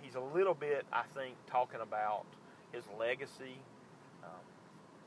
he's 0.00 0.14
a 0.14 0.20
little 0.20 0.54
bit, 0.54 0.86
I 0.90 1.02
think, 1.14 1.34
talking 1.46 1.82
about 1.82 2.24
his 2.72 2.84
legacy, 2.98 3.60
um, 4.24 4.30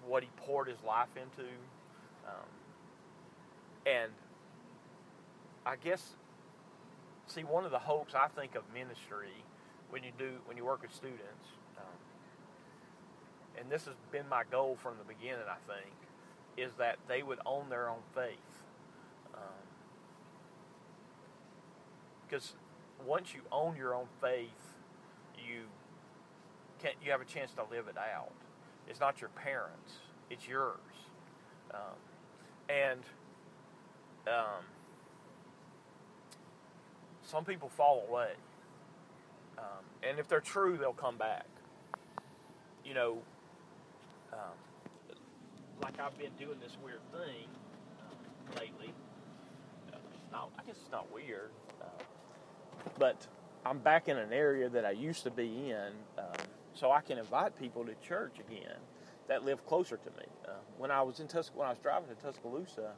what 0.06 0.22
he 0.22 0.30
poured 0.38 0.68
his 0.68 0.84
life 0.86 1.10
into, 1.18 1.50
um, 2.28 2.48
and 3.86 4.12
I 5.66 5.76
guess, 5.76 6.02
see, 7.28 7.44
one 7.44 7.66
of 7.66 7.72
the 7.72 7.80
hopes 7.80 8.14
I 8.16 8.28
think 8.28 8.56
of 8.56 8.64
ministry 8.74 9.34
when 9.90 10.04
you 10.04 10.12
do 10.18 10.32
when 10.46 10.58
you 10.58 10.66
work 10.66 10.82
with 10.82 10.94
students, 10.94 11.48
um, 11.78 11.84
and 13.60 13.70
this 13.70 13.86
has 13.86 13.96
been 14.12 14.28
my 14.30 14.44
goal 14.52 14.78
from 14.82 14.96
the 14.98 15.14
beginning, 15.14 15.46
I 15.48 15.58
think, 15.72 15.96
is 16.58 16.74
that 16.78 16.98
they 17.08 17.24
would 17.24 17.40
own 17.46 17.70
their 17.70 17.90
own 17.90 18.02
faith. 18.14 18.38
Because 22.28 22.54
um, 23.00 23.08
once 23.08 23.34
you 23.34 23.42
own 23.52 23.76
your 23.76 23.94
own 23.94 24.08
faith, 24.22 24.50
you 25.38 25.62
can 26.82 26.92
you 27.04 27.12
have 27.12 27.22
a 27.22 27.26
chance 27.26 27.52
to 27.54 27.64
live 27.72 27.88
it 27.88 27.98
out. 27.98 28.32
It's 28.88 29.00
not 29.00 29.22
your 29.22 29.30
parents; 29.32 29.94
it's 30.30 30.48
yours. 30.48 30.80
Um, 31.74 31.96
and 32.70 33.02
um, 34.28 34.64
some 37.24 37.46
people 37.46 37.70
fall 37.70 38.06
away, 38.10 38.32
um, 39.58 39.86
and 40.04 40.20
if 40.20 40.28
they're 40.28 40.40
true, 40.40 40.78
they'll 40.78 40.94
come 40.94 41.18
back. 41.18 41.46
You 42.84 42.94
know, 42.94 43.18
like 45.82 46.00
I've 46.00 46.18
been 46.18 46.32
doing 46.40 46.58
this 46.62 46.78
weird 46.84 47.02
thing 47.12 47.48
uh, 48.02 48.60
lately. 48.60 48.94
Uh, 49.94 49.98
not, 50.32 50.50
I 50.58 50.64
guess 50.64 50.76
it's 50.82 50.92
not 50.92 51.12
weird, 51.14 51.52
uh, 51.82 52.04
but 52.98 53.28
I'm 53.66 53.80
back 53.80 54.08
in 54.08 54.18
an 54.18 54.34
area 54.34 54.70
that 54.70 54.86
I 54.86 54.92
used 54.92 55.24
to 55.24 55.32
be 55.32 55.72
in, 55.72 55.92
um, 56.18 56.26
so 56.74 56.92
I 56.92 57.02
can 57.02 57.18
invite 57.18 57.60
people 57.60 57.86
to 57.86 57.94
church 58.08 58.38
again 58.40 58.78
that 59.28 59.44
live 59.44 59.66
closer 59.66 59.98
to 59.98 60.10
me. 60.12 60.26
Uh, 60.48 60.52
when 60.78 60.92
I 60.92 61.02
was 61.02 61.20
in 61.20 61.28
Tus- 61.28 61.52
when 61.54 61.68
I 61.68 61.72
was 61.72 61.80
driving 61.80 62.10
to 62.10 62.22
Tuscaloosa, 62.22 62.94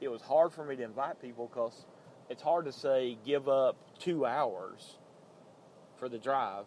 it 0.00 0.08
was 0.08 0.22
hard 0.22 0.52
for 0.52 0.64
me 0.64 0.76
to 0.76 0.82
invite 0.82 1.20
people 1.20 1.46
because 1.46 1.84
it's 2.28 2.42
hard 2.42 2.64
to 2.66 2.72
say 2.72 3.18
give 3.24 3.48
up 3.48 3.76
two 3.98 4.24
hours 4.24 4.98
for 5.96 6.08
the 6.08 6.18
drive, 6.18 6.66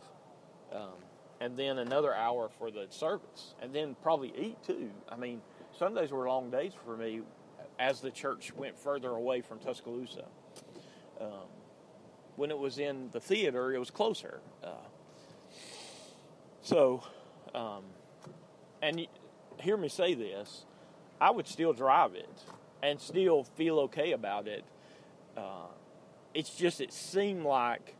um, 0.71 0.93
and 1.39 1.57
then 1.57 1.79
another 1.79 2.13
hour 2.13 2.49
for 2.49 2.69
the 2.69 2.87
service, 2.89 3.55
and 3.61 3.73
then 3.73 3.95
probably 4.01 4.33
eat 4.37 4.61
too. 4.63 4.91
I 5.09 5.15
mean, 5.15 5.41
Sundays 5.77 6.11
were 6.11 6.27
long 6.27 6.49
days 6.49 6.73
for 6.85 6.97
me 6.97 7.21
as 7.79 8.01
the 8.01 8.11
church 8.11 8.53
went 8.55 8.77
further 8.77 9.09
away 9.09 9.41
from 9.41 9.59
Tuscaloosa. 9.59 10.25
Um, 11.19 11.47
when 12.35 12.51
it 12.51 12.57
was 12.57 12.77
in 12.77 13.09
the 13.11 13.19
theater, 13.19 13.73
it 13.73 13.79
was 13.79 13.89
closer. 13.89 14.41
Uh, 14.63 14.69
so, 16.61 17.03
um, 17.55 17.83
and 18.81 19.07
hear 19.59 19.77
me 19.77 19.89
say 19.89 20.13
this, 20.13 20.65
I 21.19 21.31
would 21.31 21.47
still 21.47 21.73
drive 21.73 22.15
it 22.15 22.29
and 22.81 22.99
still 22.99 23.43
feel 23.43 23.79
okay 23.81 24.11
about 24.11 24.47
it. 24.47 24.63
Uh, 25.37 25.67
it's 26.33 26.55
just 26.55 26.81
it 26.81 26.91
seemed 26.91 27.43
like 27.43 27.95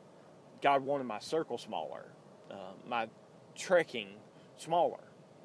God 0.62 0.84
wanted 0.84 1.06
my 1.06 1.20
circle 1.20 1.58
smaller, 1.58 2.06
uh, 2.50 2.74
my 2.88 3.08
trekking 3.56 4.10
smaller. 4.58 5.00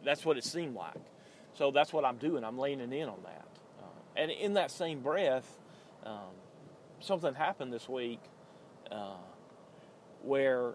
That's 0.05 0.25
what 0.25 0.37
it 0.37 0.45
seemed 0.45 0.75
like. 0.75 1.01
So 1.55 1.71
that's 1.71 1.93
what 1.93 2.05
I'm 2.05 2.17
doing. 2.17 2.45
I'm 2.45 2.59
leaning 2.59 2.93
in 2.93 3.09
on 3.09 3.19
that. 3.25 3.47
Uh, 3.81 3.87
and 4.17 4.31
in 4.31 4.55
that 4.55 4.71
same 4.71 5.01
breath, 5.01 5.59
um, 6.05 6.35
something 7.01 7.35
happened 7.35 7.73
this 7.73 7.89
week 7.89 8.21
uh, 8.91 9.17
where 10.23 10.75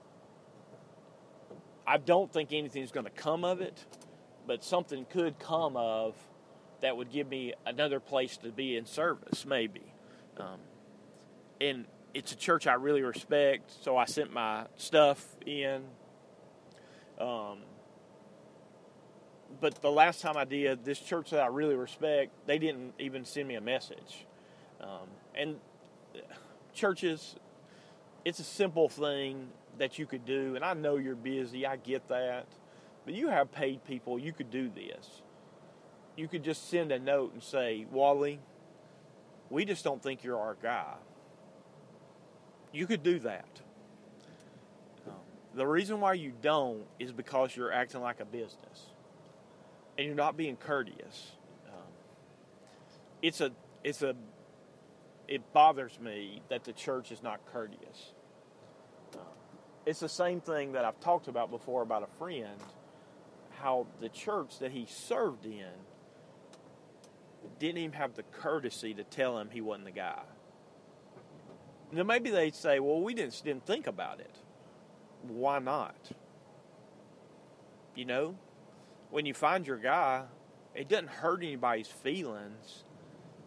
I 1.85 1.97
don't 1.97 2.31
think 2.31 2.51
anything's 2.51 2.91
going 2.91 3.05
to 3.05 3.11
come 3.11 3.43
of 3.43 3.61
it, 3.61 3.85
but 4.51 4.65
something 4.65 5.05
could 5.05 5.39
come 5.39 5.77
of 5.77 6.13
that 6.81 6.97
would 6.97 7.09
give 7.09 7.25
me 7.25 7.53
another 7.65 8.01
place 8.01 8.35
to 8.35 8.49
be 8.49 8.75
in 8.75 8.85
service, 8.85 9.45
maybe. 9.45 9.93
Um, 10.37 10.59
and 11.61 11.85
it's 12.13 12.33
a 12.33 12.35
church 12.35 12.67
I 12.67 12.73
really 12.73 13.01
respect, 13.01 13.71
so 13.81 13.95
I 13.95 14.03
sent 14.03 14.33
my 14.33 14.65
stuff 14.75 15.25
in. 15.45 15.83
Um, 17.17 17.59
but 19.61 19.81
the 19.81 19.89
last 19.89 20.19
time 20.19 20.35
I 20.35 20.43
did, 20.43 20.83
this 20.83 20.99
church 20.99 21.29
that 21.29 21.39
I 21.39 21.47
really 21.47 21.75
respect, 21.75 22.33
they 22.45 22.59
didn't 22.59 22.95
even 22.99 23.23
send 23.23 23.47
me 23.47 23.55
a 23.55 23.61
message. 23.61 24.25
Um, 24.81 25.07
and 25.33 25.55
churches, 26.73 27.37
it's 28.25 28.39
a 28.39 28.43
simple 28.43 28.89
thing 28.89 29.47
that 29.77 29.97
you 29.97 30.05
could 30.05 30.25
do, 30.25 30.57
and 30.57 30.65
I 30.65 30.73
know 30.73 30.97
you're 30.97 31.15
busy, 31.15 31.65
I 31.65 31.77
get 31.77 32.09
that, 32.09 32.47
but 33.05 33.13
you 33.13 33.29
have 33.29 33.51
paid 33.51 33.83
people, 33.83 34.19
you 34.19 34.33
could 34.33 34.51
do 34.51 34.69
this. 34.69 35.21
You 36.15 36.27
could 36.27 36.43
just 36.43 36.69
send 36.69 36.91
a 36.91 36.99
note 36.99 37.33
and 37.33 37.41
say, 37.41 37.85
Wally, 37.91 38.39
we 39.49 39.65
just 39.65 39.83
don't 39.83 40.01
think 40.01 40.23
you're 40.23 40.39
our 40.39 40.55
guy. 40.61 40.95
You 42.71 42.87
could 42.87 43.03
do 43.03 43.19
that. 43.19 43.61
Um, 45.07 45.15
the 45.55 45.67
reason 45.67 45.99
why 45.99 46.13
you 46.13 46.31
don't 46.41 46.83
is 46.99 47.11
because 47.11 47.55
you're 47.55 47.71
acting 47.71 48.01
like 48.01 48.19
a 48.19 48.25
business 48.25 48.91
and 49.97 50.05
you're 50.07 50.15
not 50.15 50.37
being 50.37 50.55
courteous. 50.55 51.31
Um, 51.67 51.83
it's 53.21 53.41
a, 53.41 53.51
it's 53.83 54.01
a, 54.01 54.15
it 55.27 55.53
bothers 55.53 55.99
me 55.99 56.41
that 56.49 56.63
the 56.63 56.73
church 56.73 57.11
is 57.11 57.21
not 57.21 57.45
courteous. 57.51 58.13
Uh, 59.13 59.19
it's 59.85 59.99
the 59.99 60.09
same 60.09 60.39
thing 60.39 60.73
that 60.73 60.85
I've 60.85 60.99
talked 60.99 61.27
about 61.27 61.51
before 61.51 61.81
about 61.81 62.03
a 62.03 62.17
friend, 62.17 62.59
how 63.61 63.87
the 63.99 64.09
church 64.09 64.59
that 64.59 64.71
he 64.71 64.85
served 64.85 65.45
in 65.45 65.71
didn't 67.59 67.77
even 67.77 67.93
have 67.93 68.15
the 68.15 68.23
courtesy 68.23 68.93
to 68.93 69.03
tell 69.03 69.39
him 69.39 69.49
he 69.51 69.61
wasn't 69.61 69.85
the 69.85 69.91
guy. 69.91 70.21
Now 71.91 72.03
maybe 72.03 72.29
they'd 72.29 72.55
say, 72.55 72.79
"Well, 72.79 73.01
we 73.01 73.13
just 73.13 73.43
didn't 73.43 73.65
think 73.65 73.87
about 73.87 74.19
it." 74.19 74.37
Why 75.27 75.59
not? 75.59 76.11
You 77.95 78.05
know, 78.05 78.35
when 79.09 79.25
you 79.25 79.33
find 79.33 79.67
your 79.67 79.77
guy, 79.77 80.25
it 80.73 80.87
doesn't 80.87 81.09
hurt 81.09 81.43
anybody's 81.43 81.87
feelings 81.87 82.85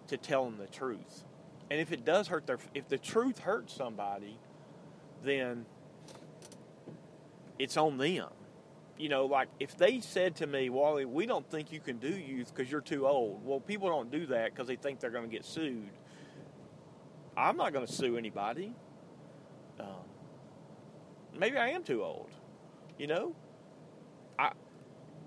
to 0.09 0.17
tell 0.17 0.45
them 0.45 0.59
the 0.59 0.67
truth. 0.67 1.25
And 1.71 1.81
if 1.81 1.91
it 1.93 2.05
does 2.05 2.29
hurt 2.29 2.47
their, 2.47 2.59
if 2.75 2.89
the 2.89 2.99
truth 2.99 3.39
hurts 3.41 3.73
somebody, 3.73 4.39
then 5.23 5.65
it's 7.59 7.77
on 7.77 7.97
them. 7.97 8.29
You 8.97 9.09
know, 9.09 9.27
like 9.27 9.49
if 9.59 9.77
they 9.77 10.01
said 10.01 10.37
to 10.37 10.47
me, 10.47 10.71
Wally, 10.71 11.05
we 11.05 11.27
don't 11.27 11.49
think 11.51 11.73
you 11.73 11.81
can 11.81 11.99
do 11.99 12.09
youth 12.09 12.53
because 12.55 12.71
you're 12.71 12.81
too 12.81 13.07
old. 13.07 13.45
Well, 13.45 13.61
people 13.61 13.89
don't 13.89 14.11
do 14.11 14.27
that 14.27 14.53
because 14.53 14.69
they 14.69 14.77
think 14.77 15.01
they're 15.01 15.11
going 15.11 15.29
to 15.29 15.31
get 15.31 15.45
sued. 15.45 15.91
I'm 17.37 17.57
not 17.57 17.73
going 17.73 17.85
to 17.87 17.93
sue 17.93 18.17
anybody. 18.17 18.73
Um, 19.81 19.89
maybe 21.37 21.57
I 21.57 21.71
am 21.71 21.83
too 21.83 22.05
old. 22.05 22.31
You 22.97 23.09
know, 23.09 23.35
I, 24.39 24.53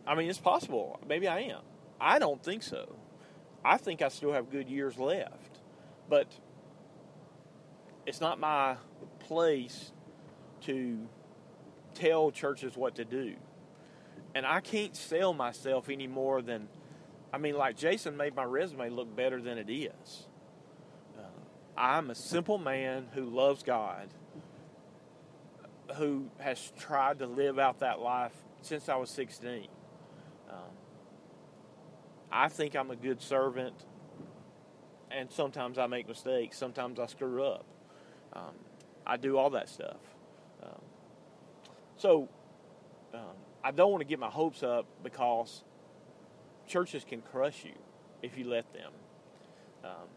I 0.06 0.16
mean, 0.16 0.30
it's 0.30 0.40
possible. 0.40 1.00
Maybe 1.06 1.28
I 1.28 1.40
am. 1.42 1.62
I 2.00 2.20
don't 2.20 2.42
think 2.42 2.64
so. 2.64 2.96
I 3.66 3.76
think 3.76 4.02
I 4.02 4.08
still 4.08 4.32
have 4.32 4.50
good 4.50 4.70
years 4.70 4.98
left, 4.98 5.60
but 6.08 6.28
it's 8.06 8.22
not 8.22 8.40
my 8.40 8.78
place 9.20 9.92
to 10.62 10.98
tell 11.94 12.32
churches 12.32 12.78
what 12.78 12.96
to 12.96 13.04
do. 13.04 13.36
And 14.36 14.46
I 14.46 14.60
can't 14.60 14.96
sell 14.96 15.34
myself 15.34 15.90
any 15.90 16.08
more 16.08 16.42
than, 16.42 16.68
I 17.34 17.38
mean, 17.38 17.58
like 17.58 17.78
Jason 17.78 18.18
made 18.18 18.36
my 18.36 18.44
resume 18.44 18.90
look 18.90 19.16
better 19.16 19.42
than 19.42 19.58
it 19.58 19.70
is. 19.70 20.28
Uh, 21.18 21.22
I'm 21.76 22.10
a 22.10 22.16
simple 22.16 22.58
man 22.58 23.08
who 23.14 23.26
loves 23.26 23.64
God, 23.64 24.10
who 25.96 26.30
has 26.40 26.72
tried 26.78 27.20
to 27.20 27.28
live 27.28 27.58
out 27.58 27.80
that 27.80 28.00
life 28.00 28.34
since 28.62 28.90
I 28.90 28.96
was 28.96 29.10
16. 29.10 29.68
Um, 30.50 30.58
I 32.32 32.50
think 32.50 32.76
I'm 32.76 32.92
a 32.92 32.96
good 32.96 33.22
servant, 33.22 33.76
and 35.10 35.32
sometimes 35.32 35.78
I 35.78 35.88
make 35.88 36.08
mistakes. 36.08 36.58
Sometimes 36.58 37.00
I 37.00 37.06
screw 37.08 37.44
up. 37.44 37.66
Um, 38.34 38.54
I 39.06 39.18
do 39.18 39.38
all 39.38 39.50
that 39.52 39.70
stuff. 39.70 39.98
Um, 40.62 40.82
so 41.96 42.30
um, 43.14 43.22
I 43.68 43.72
don't 43.72 43.92
want 43.92 44.00
to 44.00 44.08
get 44.08 44.18
my 44.18 44.30
hopes 44.30 44.64
up 44.64 44.86
because 45.04 45.62
churches 46.70 47.04
can 47.04 47.22
crush 47.22 47.66
you 47.66 47.74
if 48.24 48.38
you 48.38 48.48
let 48.48 48.72
them. 48.72 48.94
Um, 49.84 50.08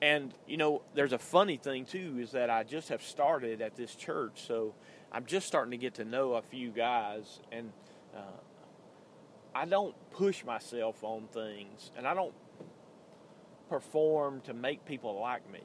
and 0.00 0.32
you 0.46 0.56
know, 0.56 0.82
there's 0.94 1.12
a 1.12 1.18
funny 1.18 1.56
thing 1.56 1.86
too 1.86 2.18
is 2.20 2.30
that 2.30 2.50
I 2.50 2.62
just 2.62 2.90
have 2.90 3.02
started 3.02 3.60
at 3.60 3.74
this 3.74 3.96
church, 3.96 4.44
so 4.46 4.74
I'm 5.10 5.26
just 5.26 5.44
starting 5.44 5.72
to 5.72 5.76
get 5.76 5.94
to 5.94 6.04
know 6.04 6.34
a 6.34 6.42
few 6.42 6.70
guys, 6.70 7.40
and 7.50 7.72
uh, 8.14 8.20
I 9.52 9.64
don't 9.64 9.96
push 10.12 10.44
myself 10.44 11.02
on 11.02 11.26
things, 11.32 11.90
and 11.96 12.06
I 12.06 12.14
don't 12.14 12.34
perform 13.68 14.40
to 14.42 14.54
make 14.54 14.84
people 14.84 15.18
like 15.20 15.50
me. 15.50 15.64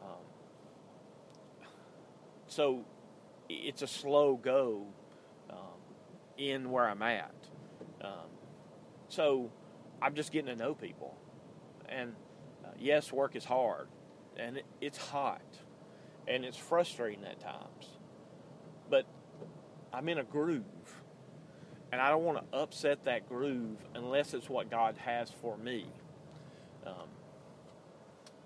Um, 0.00 1.66
so 2.46 2.84
it's 3.48 3.82
a 3.82 3.88
slow 3.88 4.36
go 4.36 4.86
in 6.38 6.70
where 6.70 6.88
I'm 6.88 7.02
at. 7.02 7.34
Um, 8.00 8.28
so 9.08 9.50
I'm 10.02 10.14
just 10.14 10.32
getting 10.32 10.56
to 10.56 10.56
know 10.56 10.74
people. 10.74 11.16
And 11.88 12.14
uh, 12.64 12.68
yes, 12.78 13.12
work 13.12 13.36
is 13.36 13.44
hard, 13.44 13.88
and 14.36 14.58
it, 14.58 14.66
it's 14.80 14.98
hot, 14.98 15.42
and 16.26 16.44
it's 16.44 16.56
frustrating 16.56 17.24
at 17.24 17.40
times. 17.40 17.98
But 18.90 19.06
I'm 19.92 20.08
in 20.08 20.18
a 20.18 20.24
groove, 20.24 20.64
and 21.92 22.00
I 22.00 22.10
don't 22.10 22.24
want 22.24 22.38
to 22.38 22.58
upset 22.58 23.04
that 23.04 23.28
groove 23.28 23.76
unless 23.94 24.34
it's 24.34 24.48
what 24.48 24.70
God 24.70 24.96
has 24.98 25.30
for 25.30 25.56
me. 25.56 25.86
Um, 26.86 27.08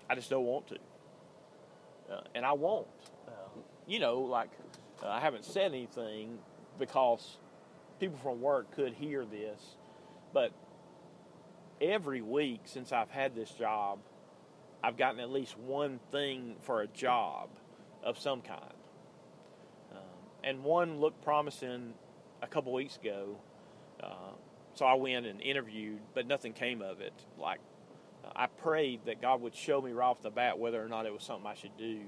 I 0.09 0.15
just 0.15 0.29
don't 0.29 0.45
want 0.45 0.67
to. 0.67 0.77
Uh, 2.11 2.21
and 2.35 2.45
I 2.45 2.53
won't. 2.53 2.87
Uh, 3.27 3.31
you 3.87 3.99
know, 3.99 4.19
like 4.19 4.49
uh, 5.03 5.07
I 5.07 5.19
haven't 5.19 5.45
said 5.45 5.71
anything 5.71 6.39
because 6.77 7.37
people 7.99 8.17
from 8.17 8.41
work 8.41 8.71
could 8.75 8.93
hear 8.93 9.25
this, 9.25 9.75
but 10.33 10.51
every 11.81 12.21
week 12.21 12.61
since 12.65 12.91
I've 12.91 13.09
had 13.09 13.35
this 13.35 13.51
job, 13.51 13.99
I've 14.83 14.97
gotten 14.97 15.19
at 15.19 15.29
least 15.29 15.57
one 15.57 15.99
thing 16.11 16.55
for 16.61 16.81
a 16.81 16.87
job 16.87 17.49
of 18.03 18.17
some 18.17 18.41
kind. 18.41 18.73
Um, 19.91 19.97
and 20.43 20.63
one 20.63 20.99
looked 20.99 21.21
promising 21.23 21.93
a 22.41 22.47
couple 22.47 22.71
weeks 22.73 22.97
ago. 22.97 23.37
Uh, 24.01 24.33
so 24.73 24.85
I 24.85 24.93
went 24.93 25.25
and 25.25 25.41
interviewed, 25.41 25.99
but 26.13 26.27
nothing 26.27 26.53
came 26.53 26.81
of 26.81 27.01
it. 27.01 27.13
Like 27.37 27.59
I 28.35 28.47
prayed 28.47 29.01
that 29.05 29.21
God 29.21 29.41
would 29.41 29.55
show 29.55 29.81
me 29.81 29.91
right 29.91 30.05
off 30.05 30.21
the 30.21 30.29
bat 30.29 30.57
whether 30.57 30.83
or 30.83 30.87
not 30.87 31.05
it 31.05 31.13
was 31.13 31.23
something 31.23 31.45
I 31.47 31.55
should 31.55 31.77
do, 31.77 31.99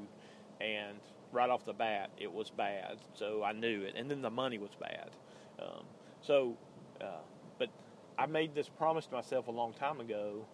and 0.61 0.97
right 1.33 1.49
off 1.49 1.65
the 1.65 1.73
bat 1.73 2.11
it 2.17 2.31
was 2.31 2.49
bad. 2.49 2.97
So 3.13 3.43
I 3.43 3.51
knew 3.51 3.81
it, 3.81 3.95
and 3.97 4.09
then 4.09 4.21
the 4.21 4.29
money 4.29 4.57
was 4.57 4.71
bad. 4.79 5.09
Um, 5.61 5.83
so, 6.21 6.57
uh, 6.99 7.21
but 7.59 7.69
I 8.17 8.25
made 8.25 8.55
this 8.55 8.69
promise 8.69 9.05
to 9.07 9.13
myself 9.13 9.47
a 9.47 9.51
long 9.51 9.73
time 9.73 9.99
ago 9.99 10.45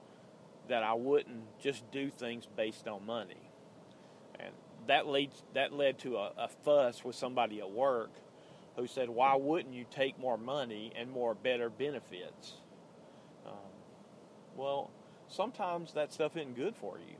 that 0.68 0.84
I 0.84 0.94
wouldn't 0.94 1.60
just 1.60 1.90
do 1.92 2.10
things 2.10 2.48
based 2.56 2.88
on 2.88 3.06
money, 3.06 3.50
and 4.40 4.52
that 4.88 5.08
leads 5.08 5.44
that 5.54 5.74
led 5.74 6.00
to 6.00 6.18
a, 6.18 6.32
a 6.38 6.48
fuss 6.48 7.04
with 7.04 7.16
somebody 7.16 7.60
at 7.60 7.72
work 7.72 8.12
who 8.76 8.88
said, 8.88 9.10
"Why 9.10 9.36
wouldn't 9.36 9.74
you 9.74 9.86
take 9.90 10.20
more 10.20 10.38
money 10.38 10.92
and 10.96 11.10
more 11.10 11.34
better 11.36 11.70
benefits?" 11.70 12.54
Um, 13.46 13.54
well, 14.56 14.92
sometimes 15.30 15.94
that 15.94 16.12
stuff 16.14 16.36
isn't 16.36 16.56
good 16.56 16.76
for 16.76 16.98
you. 16.98 17.16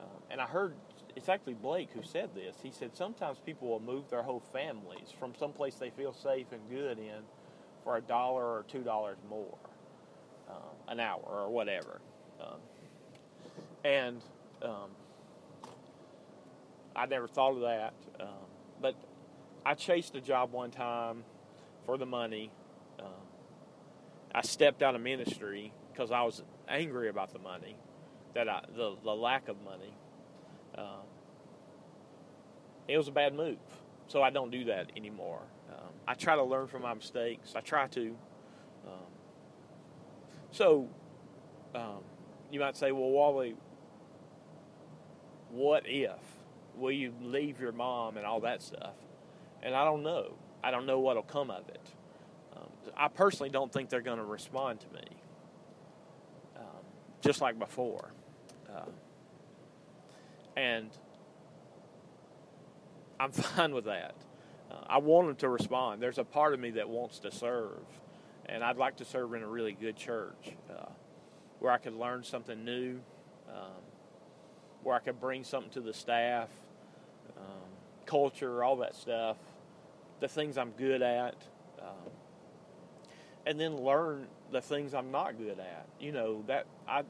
Um, 0.00 0.22
and 0.30 0.40
I 0.40 0.46
heard 0.46 0.74
it's 1.18 1.28
actually 1.28 1.54
Blake 1.54 1.88
who 1.92 2.02
said 2.04 2.32
this. 2.32 2.54
He 2.62 2.70
said 2.70 2.96
sometimes 2.96 3.38
people 3.44 3.66
will 3.66 3.80
move 3.80 4.08
their 4.08 4.22
whole 4.22 4.42
families 4.52 5.12
from 5.18 5.34
some 5.34 5.52
place 5.52 5.74
they 5.74 5.90
feel 5.90 6.12
safe 6.12 6.46
and 6.52 6.60
good 6.70 6.96
in 6.96 7.24
for 7.82 7.96
a 7.96 8.00
dollar 8.00 8.44
or 8.44 8.64
two 8.68 8.82
dollars 8.82 9.16
more 9.28 9.58
um, 10.48 10.76
an 10.86 11.00
hour 11.00 11.24
or 11.26 11.50
whatever. 11.50 12.00
Um, 12.40 12.60
and 13.84 14.22
um, 14.62 14.90
I 16.94 17.06
never 17.06 17.26
thought 17.26 17.54
of 17.54 17.60
that. 17.62 17.94
Um, 18.20 18.46
but 18.80 18.94
I 19.66 19.74
chased 19.74 20.14
a 20.14 20.20
job 20.20 20.52
one 20.52 20.70
time 20.70 21.24
for 21.84 21.98
the 21.98 22.06
money. 22.06 22.52
Um, 23.00 23.06
I 24.32 24.42
stepped 24.42 24.84
out 24.84 24.94
of 24.94 25.00
ministry 25.00 25.72
because 25.92 26.12
I 26.12 26.22
was 26.22 26.44
angry 26.68 27.08
about 27.08 27.32
the 27.32 27.40
money, 27.40 27.76
that 28.34 28.48
I, 28.48 28.62
the 28.76 28.94
the 29.02 29.16
lack 29.16 29.48
of 29.48 29.56
money. 29.64 29.92
Um, 30.78 31.06
it 32.86 32.96
was 32.96 33.08
a 33.08 33.12
bad 33.12 33.34
move, 33.34 33.58
so 34.06 34.22
I 34.22 34.30
don't 34.30 34.50
do 34.50 34.64
that 34.64 34.90
anymore. 34.96 35.42
Um, 35.70 35.90
I 36.06 36.14
try 36.14 36.36
to 36.36 36.42
learn 36.42 36.66
from 36.66 36.82
my 36.82 36.94
mistakes. 36.94 37.54
I 37.56 37.60
try 37.60 37.86
to. 37.88 38.16
Um, 38.86 39.06
so, 40.50 40.88
um, 41.74 42.02
you 42.50 42.60
might 42.60 42.76
say, 42.76 42.92
"Well, 42.92 43.10
Wally, 43.10 43.56
what 45.50 45.82
if? 45.86 46.20
Will 46.76 46.92
you 46.92 47.12
leave 47.20 47.60
your 47.60 47.72
mom 47.72 48.16
and 48.16 48.24
all 48.24 48.40
that 48.40 48.62
stuff?" 48.62 48.94
And 49.62 49.74
I 49.74 49.84
don't 49.84 50.02
know. 50.02 50.34
I 50.62 50.70
don't 50.70 50.86
know 50.86 51.00
what'll 51.00 51.22
come 51.22 51.50
of 51.50 51.68
it. 51.68 51.92
Um, 52.56 52.68
I 52.96 53.08
personally 53.08 53.50
don't 53.50 53.72
think 53.72 53.90
they're 53.90 54.00
going 54.00 54.18
to 54.18 54.24
respond 54.24 54.80
to 54.80 54.86
me 54.94 55.18
just 57.20 57.40
like 57.40 57.58
before. 57.58 58.12
Uh, 58.68 58.86
and 60.58 60.90
I'm 63.20 63.32
fine 63.32 63.74
with 63.74 63.84
that. 63.84 64.14
Uh, 64.70 64.74
I 64.86 64.98
want 64.98 65.28
them 65.28 65.36
to 65.36 65.48
respond. 65.48 66.02
There's 66.02 66.18
a 66.18 66.24
part 66.24 66.52
of 66.52 66.60
me 66.60 66.70
that 66.72 66.88
wants 66.88 67.20
to 67.20 67.30
serve, 67.30 67.78
and 68.46 68.62
I'd 68.62 68.76
like 68.76 68.96
to 68.96 69.04
serve 69.04 69.32
in 69.34 69.42
a 69.42 69.46
really 69.46 69.72
good 69.72 69.96
church 69.96 70.52
uh, 70.70 70.90
where 71.60 71.72
I 71.72 71.78
could 71.78 71.94
learn 71.94 72.24
something 72.24 72.64
new, 72.64 73.00
um, 73.48 73.82
where 74.82 74.94
I 74.96 74.98
could 74.98 75.20
bring 75.20 75.44
something 75.44 75.70
to 75.72 75.80
the 75.80 75.94
staff, 75.94 76.48
um, 77.36 77.68
culture, 78.04 78.62
all 78.62 78.76
that 78.76 78.94
stuff, 78.94 79.36
the 80.20 80.28
things 80.28 80.58
I'm 80.58 80.72
good 80.72 81.02
at, 81.02 81.36
um, 81.80 82.10
and 83.46 83.58
then 83.58 83.76
learn 83.76 84.26
the 84.50 84.60
things 84.60 84.92
I'm 84.92 85.10
not 85.10 85.38
good 85.38 85.58
at. 85.58 85.86
You 86.00 86.12
know 86.12 86.42
that 86.46 86.66
I 86.86 87.04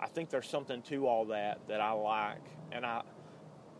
I 0.00 0.06
think 0.06 0.30
there's 0.30 0.48
something 0.48 0.82
to 0.82 1.06
all 1.06 1.26
that 1.26 1.60
that 1.68 1.80
I 1.80 1.92
like, 1.92 2.44
and 2.72 2.84
I 2.84 3.02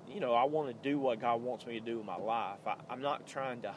you 0.09 0.21
know 0.21 0.35
I 0.35 0.45
want 0.45 0.69
to 0.69 0.89
do 0.89 0.99
what 0.99 1.21
God 1.21 1.43
wants 1.43 1.67
me 1.67 1.79
to 1.79 1.85
do 1.85 2.01
in 2.01 2.07
my 2.07 2.17
life. 2.17 2.59
I, 2.67 2.77
I'm 2.89 3.03
not 3.03 3.27
trying 3.27 3.63
to. 3.63 3.75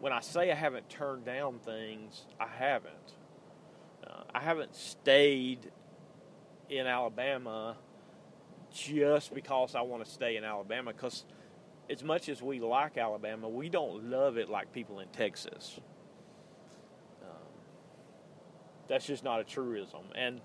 When 0.00 0.12
I 0.12 0.20
say 0.20 0.50
I 0.50 0.54
haven't 0.54 0.88
turned 0.88 1.24
down 1.24 1.58
things, 1.60 2.24
I 2.38 2.46
haven't. 2.46 3.12
Uh, 4.06 4.22
I 4.34 4.40
haven't 4.40 4.74
stayed 4.74 5.70
in 6.68 6.86
Alabama 6.86 7.76
just 8.72 9.32
because 9.32 9.74
I 9.74 9.80
want 9.82 10.04
to 10.04 10.10
stay 10.10 10.36
in 10.36 10.44
Alabama. 10.44 10.92
Because 10.92 11.24
as 11.88 12.02
much 12.02 12.28
as 12.28 12.42
we 12.42 12.60
like 12.60 12.98
Alabama, 12.98 13.48
we 13.48 13.68
don't 13.68 14.10
love 14.10 14.36
it 14.36 14.50
like 14.50 14.72
people 14.72 15.00
in 15.00 15.08
Texas 15.08 15.80
that's 18.88 19.06
just 19.06 19.24
not 19.24 19.40
a 19.40 19.44
truism. 19.44 20.02
And 20.14 20.40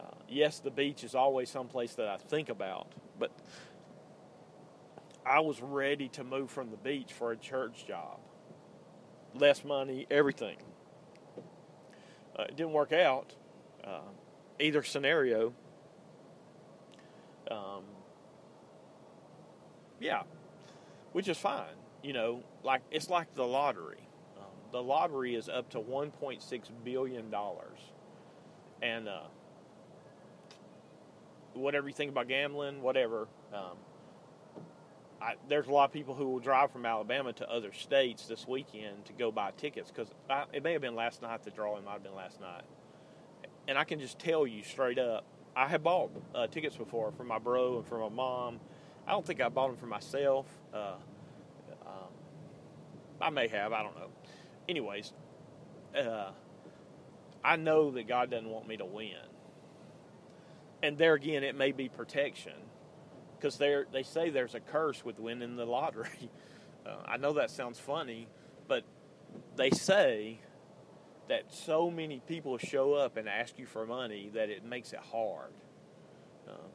uh, 0.00 0.04
yes, 0.28 0.60
the 0.60 0.70
beach 0.70 1.04
is 1.04 1.14
always 1.14 1.50
someplace 1.50 1.94
that 1.94 2.08
I 2.08 2.16
think 2.16 2.48
about, 2.48 2.92
but 3.20 3.30
I 5.24 5.38
was 5.38 5.62
ready 5.62 6.08
to 6.08 6.24
move 6.24 6.50
from 6.50 6.70
the 6.70 6.76
beach 6.76 7.12
for 7.12 7.30
a 7.30 7.36
church 7.36 7.86
job. 7.86 8.18
Less 9.34 9.64
money, 9.64 10.06
everything. 10.10 10.56
Uh, 12.36 12.44
it 12.48 12.56
didn't 12.56 12.72
work 12.72 12.92
out. 12.92 13.36
Uh, 13.84 14.00
either 14.58 14.82
scenario. 14.82 15.52
Um, 17.48 17.84
yeah, 20.00 20.22
which 21.12 21.28
is 21.28 21.38
fine. 21.38 21.76
You 22.02 22.14
know, 22.14 22.42
like 22.64 22.82
it's 22.90 23.08
like 23.08 23.34
the 23.34 23.46
lottery 23.46 24.00
the 24.72 24.82
lottery 24.82 25.34
is 25.34 25.48
up 25.48 25.68
to 25.70 25.78
1.6 25.78 26.70
billion 26.84 27.30
dollars, 27.30 27.78
and 28.82 29.08
uh, 29.08 29.22
whatever 31.54 31.88
you 31.88 31.94
think 31.94 32.10
about 32.10 32.28
gambling, 32.28 32.82
whatever. 32.82 33.28
Um, 33.52 33.76
I, 35.20 35.34
there's 35.48 35.66
a 35.66 35.70
lot 35.70 35.84
of 35.84 35.92
people 35.92 36.14
who 36.14 36.28
will 36.28 36.38
drive 36.38 36.70
from 36.70 36.86
Alabama 36.86 37.32
to 37.34 37.50
other 37.50 37.72
states 37.72 38.26
this 38.26 38.48
weekend 38.48 39.04
to 39.06 39.12
go 39.12 39.30
buy 39.30 39.50
tickets 39.56 39.90
because 39.90 40.08
it 40.52 40.62
may 40.62 40.72
have 40.72 40.82
been 40.82 40.94
last 40.94 41.20
night. 41.20 41.42
The 41.42 41.50
drawing 41.50 41.84
might 41.84 41.92
have 41.92 42.02
been 42.02 42.14
last 42.14 42.40
night, 42.40 42.62
and 43.68 43.76
I 43.76 43.84
can 43.84 44.00
just 44.00 44.18
tell 44.18 44.46
you 44.46 44.62
straight 44.62 44.98
up, 44.98 45.24
I 45.54 45.68
have 45.68 45.82
bought 45.82 46.10
uh, 46.34 46.46
tickets 46.46 46.76
before 46.76 47.12
for 47.12 47.24
my 47.24 47.38
bro 47.38 47.78
and 47.78 47.86
for 47.86 47.98
my 47.98 48.08
mom. 48.08 48.60
I 49.06 49.12
don't 49.12 49.26
think 49.26 49.40
I 49.40 49.48
bought 49.48 49.68
them 49.68 49.76
for 49.76 49.86
myself. 49.86 50.46
Uh, 50.72 50.94
um, 51.86 52.12
I 53.20 53.30
may 53.30 53.48
have. 53.48 53.72
I 53.72 53.82
don't 53.82 53.96
know 53.96 54.10
anyways, 54.70 55.12
uh, 55.98 56.30
I 57.44 57.56
know 57.56 57.90
that 57.90 58.06
God 58.06 58.30
doesn't 58.30 58.48
want 58.48 58.68
me 58.68 58.76
to 58.78 58.84
win. 58.84 59.16
And 60.82 60.96
there 60.96 61.14
again, 61.14 61.44
it 61.44 61.54
may 61.54 61.72
be 61.72 61.88
protection 61.88 62.54
because 63.36 63.56
they 63.56 64.02
say 64.02 64.30
there's 64.30 64.54
a 64.54 64.60
curse 64.60 65.04
with 65.04 65.18
winning 65.18 65.56
the 65.56 65.66
lottery. 65.66 66.08
Uh, 66.86 66.94
I 67.04 67.18
know 67.18 67.34
that 67.34 67.50
sounds 67.50 67.78
funny, 67.78 68.26
but 68.66 68.84
they 69.54 69.68
say 69.68 70.40
that 71.28 71.52
so 71.52 71.90
many 71.90 72.22
people 72.26 72.56
show 72.56 72.94
up 72.94 73.18
and 73.18 73.28
ask 73.28 73.58
you 73.58 73.66
for 73.66 73.84
money 73.84 74.30
that 74.32 74.48
it 74.48 74.64
makes 74.64 74.94
it 74.94 75.00
hard. 75.12 75.52
Um, 76.48 76.70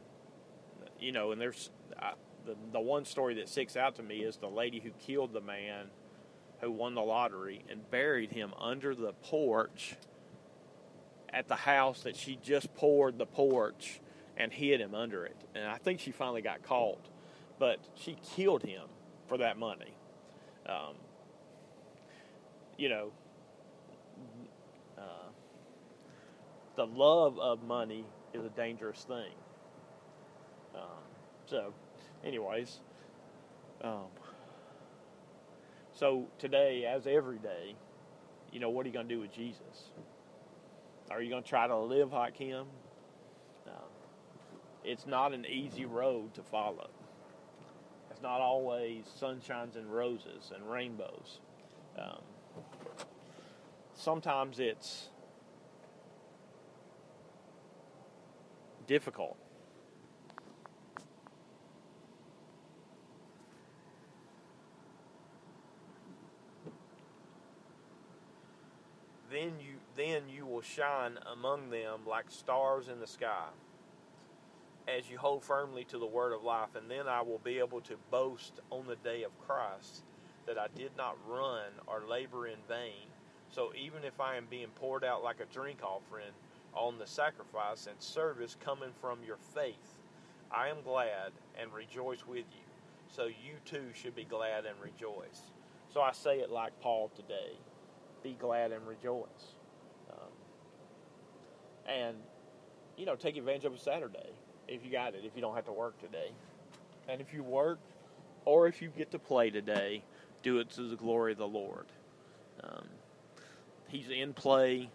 you 0.99 1.11
know, 1.11 1.31
and 1.31 1.41
there's 1.41 1.71
I, 1.99 2.13
the 2.45 2.55
the 2.71 2.79
one 2.79 3.03
story 3.05 3.33
that 3.35 3.49
sticks 3.49 3.75
out 3.75 3.95
to 3.95 4.03
me 4.03 4.17
is 4.17 4.37
the 4.37 4.47
lady 4.47 4.79
who 4.79 4.91
killed 4.91 5.33
the 5.33 5.41
man 5.41 5.87
who 6.61 6.71
won 6.71 6.95
the 6.95 7.01
lottery 7.01 7.65
and 7.67 7.89
buried 7.89 8.31
him 8.31 8.53
under 8.59 8.95
the 8.95 9.13
porch 9.23 9.95
at 11.35 11.49
the 11.49 11.55
house 11.55 12.03
that 12.03 12.15
she 12.15 12.39
just 12.41 12.73
poured 12.75 13.17
the 13.17 13.25
porch 13.25 13.99
and 14.37 14.53
hid 14.53 14.79
him 14.79 14.95
under 14.95 15.25
it. 15.25 15.35
And 15.53 15.65
I 15.65 15.77
think 15.77 15.99
she 15.99 16.11
finally 16.11 16.41
got 16.41 16.63
caught, 16.63 17.05
but 17.59 17.79
she 17.93 18.17
killed 18.35 18.63
him 18.63 18.83
for 19.27 19.37
that 19.37 19.57
money. 19.57 19.93
Um, 20.65 20.95
you 22.77 22.89
know, 22.89 23.11
uh, 24.97 25.29
the 26.77 26.87
love 26.87 27.37
of 27.37 27.61
money 27.63 28.05
is 28.33 28.43
a 28.43 28.49
dangerous 28.49 29.03
thing. 29.03 29.31
Um, 30.73 31.03
so, 31.45 31.73
anyways, 32.23 32.79
um, 33.81 34.07
so 35.93 36.27
today, 36.39 36.85
as 36.85 37.05
every 37.07 37.39
day, 37.39 37.75
you 38.51 38.59
know, 38.59 38.69
what 38.69 38.85
are 38.85 38.89
you 38.89 38.93
going 38.93 39.07
to 39.07 39.13
do 39.13 39.19
with 39.19 39.33
Jesus? 39.33 39.91
Are 41.11 41.21
you 41.21 41.29
going 41.29 41.43
to 41.43 41.49
try 41.49 41.67
to 41.67 41.77
live 41.77 42.13
like 42.13 42.37
Him? 42.37 42.65
It's 44.85 45.07
not 45.07 45.33
an 45.33 45.47
easy 45.47 45.85
road 45.85 46.35
to 46.35 46.43
follow. 46.43 46.89
It's 48.11 48.21
not 48.21 48.39
always 48.39 49.05
sunshines 49.19 49.75
and 49.75 49.91
roses 49.91 50.51
and 50.53 50.69
rainbows. 50.69 51.39
Um, 51.97 52.21
sometimes 53.95 54.59
it's 54.59 55.09
difficult. 58.85 59.37
then 69.31 69.59
you 69.59 69.74
then 69.95 70.23
you 70.29 70.45
will 70.45 70.61
shine 70.61 71.17
among 71.31 71.69
them 71.69 72.01
like 72.07 72.25
stars 72.29 72.87
in 72.87 72.99
the 72.99 73.07
sky 73.07 73.47
as 74.87 75.09
you 75.09 75.17
hold 75.17 75.43
firmly 75.43 75.83
to 75.85 75.97
the 75.97 76.05
word 76.05 76.33
of 76.33 76.43
life. 76.43 76.75
And 76.75 76.89
then 76.89 77.07
I 77.07 77.21
will 77.21 77.41
be 77.43 77.59
able 77.59 77.81
to 77.81 77.95
boast 78.11 78.59
on 78.69 78.87
the 78.87 78.97
day 78.97 79.23
of 79.23 79.39
Christ 79.47 80.03
that 80.45 80.57
I 80.57 80.67
did 80.75 80.91
not 80.97 81.17
run 81.27 81.71
or 81.87 82.03
labor 82.07 82.47
in 82.47 82.57
vain. 82.67 83.07
So 83.49 83.71
even 83.75 84.03
if 84.03 84.19
I 84.19 84.35
am 84.37 84.45
being 84.49 84.69
poured 84.75 85.03
out 85.03 85.23
like 85.23 85.39
a 85.39 85.53
drink 85.53 85.79
offering 85.83 86.33
on 86.73 86.99
the 86.99 87.07
sacrifice 87.07 87.87
and 87.87 87.99
service 88.01 88.57
coming 88.63 88.91
from 88.99 89.19
your 89.25 89.37
faith 89.53 89.95
I 90.51 90.69
am 90.69 90.77
glad 90.83 91.31
and 91.59 91.71
rejoice 91.73 92.25
with 92.25 92.45
you. 92.51 92.65
So 93.13 93.25
you 93.25 93.55
too 93.65 93.87
should 93.93 94.15
be 94.15 94.23
glad 94.25 94.65
and 94.65 94.75
rejoice. 94.81 95.51
So 95.93 96.01
I 96.01 96.11
say 96.11 96.39
it 96.39 96.51
like 96.51 96.79
Paul 96.81 97.11
today 97.15 97.57
be 98.23 98.37
glad 98.39 98.71
and 98.71 98.85
rejoice. 98.87 99.54
Um, 101.87 101.93
and, 101.93 102.17
you 102.97 103.05
know, 103.05 103.15
take 103.15 103.37
advantage 103.37 103.65
of 103.65 103.73
a 103.73 103.79
Saturday 103.79 104.29
if 104.67 104.83
you 104.83 104.91
got 104.91 105.13
it, 105.13 105.21
if 105.23 105.31
you 105.35 105.41
don't 105.41 105.55
have 105.55 105.65
to 105.65 105.73
work 105.73 105.99
today. 105.99 106.31
And 107.07 107.21
if 107.21 107.33
you 107.33 107.43
work 107.43 107.79
or 108.45 108.67
if 108.67 108.81
you 108.81 108.89
get 108.89 109.11
to 109.11 109.19
play 109.19 109.49
today, 109.49 110.03
do 110.43 110.59
it 110.59 110.69
to 110.71 110.83
the 110.83 110.95
glory 110.95 111.33
of 111.33 111.37
the 111.37 111.47
Lord. 111.47 111.85
Um, 112.63 112.87
he's 113.87 114.09
in 114.09 114.33
play 114.33 114.89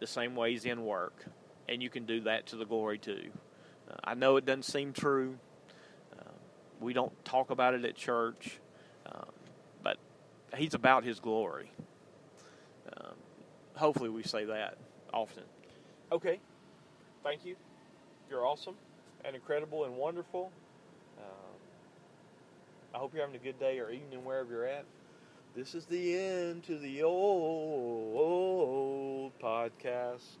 the 0.00 0.06
same 0.06 0.34
way 0.36 0.52
he's 0.52 0.64
in 0.64 0.84
work, 0.84 1.24
and 1.68 1.82
you 1.82 1.90
can 1.90 2.04
do 2.04 2.20
that 2.22 2.46
to 2.48 2.56
the 2.56 2.64
glory 2.64 2.98
too. 2.98 3.30
Uh, 3.90 3.94
I 4.04 4.14
know 4.14 4.36
it 4.36 4.44
doesn't 4.44 4.64
seem 4.64 4.92
true. 4.92 5.38
Uh, 6.18 6.30
we 6.80 6.92
don't 6.92 7.12
talk 7.24 7.50
about 7.50 7.74
it 7.74 7.84
at 7.84 7.94
church, 7.96 8.58
um, 9.06 9.26
but 9.82 9.96
he's 10.56 10.74
about 10.74 11.04
his 11.04 11.20
glory 11.20 11.70
hopefully 13.78 14.10
we 14.10 14.22
say 14.22 14.44
that 14.44 14.76
often. 15.12 15.44
Okay, 16.10 16.40
thank 17.22 17.44
you. 17.44 17.56
You're 18.30 18.46
awesome 18.46 18.76
and 19.24 19.36
incredible 19.36 19.84
and 19.84 19.96
wonderful. 19.96 20.52
Um, 21.18 21.58
I 22.94 22.98
hope 22.98 23.12
you're 23.12 23.22
having 23.22 23.36
a 23.40 23.44
good 23.44 23.58
day 23.58 23.78
or 23.78 23.90
evening 23.90 24.24
wherever 24.24 24.50
you're 24.50 24.66
at. 24.66 24.86
This 25.54 25.74
is 25.74 25.86
the 25.86 26.16
end 26.16 26.64
to 26.64 26.78
the 26.78 27.02
old, 27.02 28.16
old 28.18 29.32
podcast. 29.42 30.38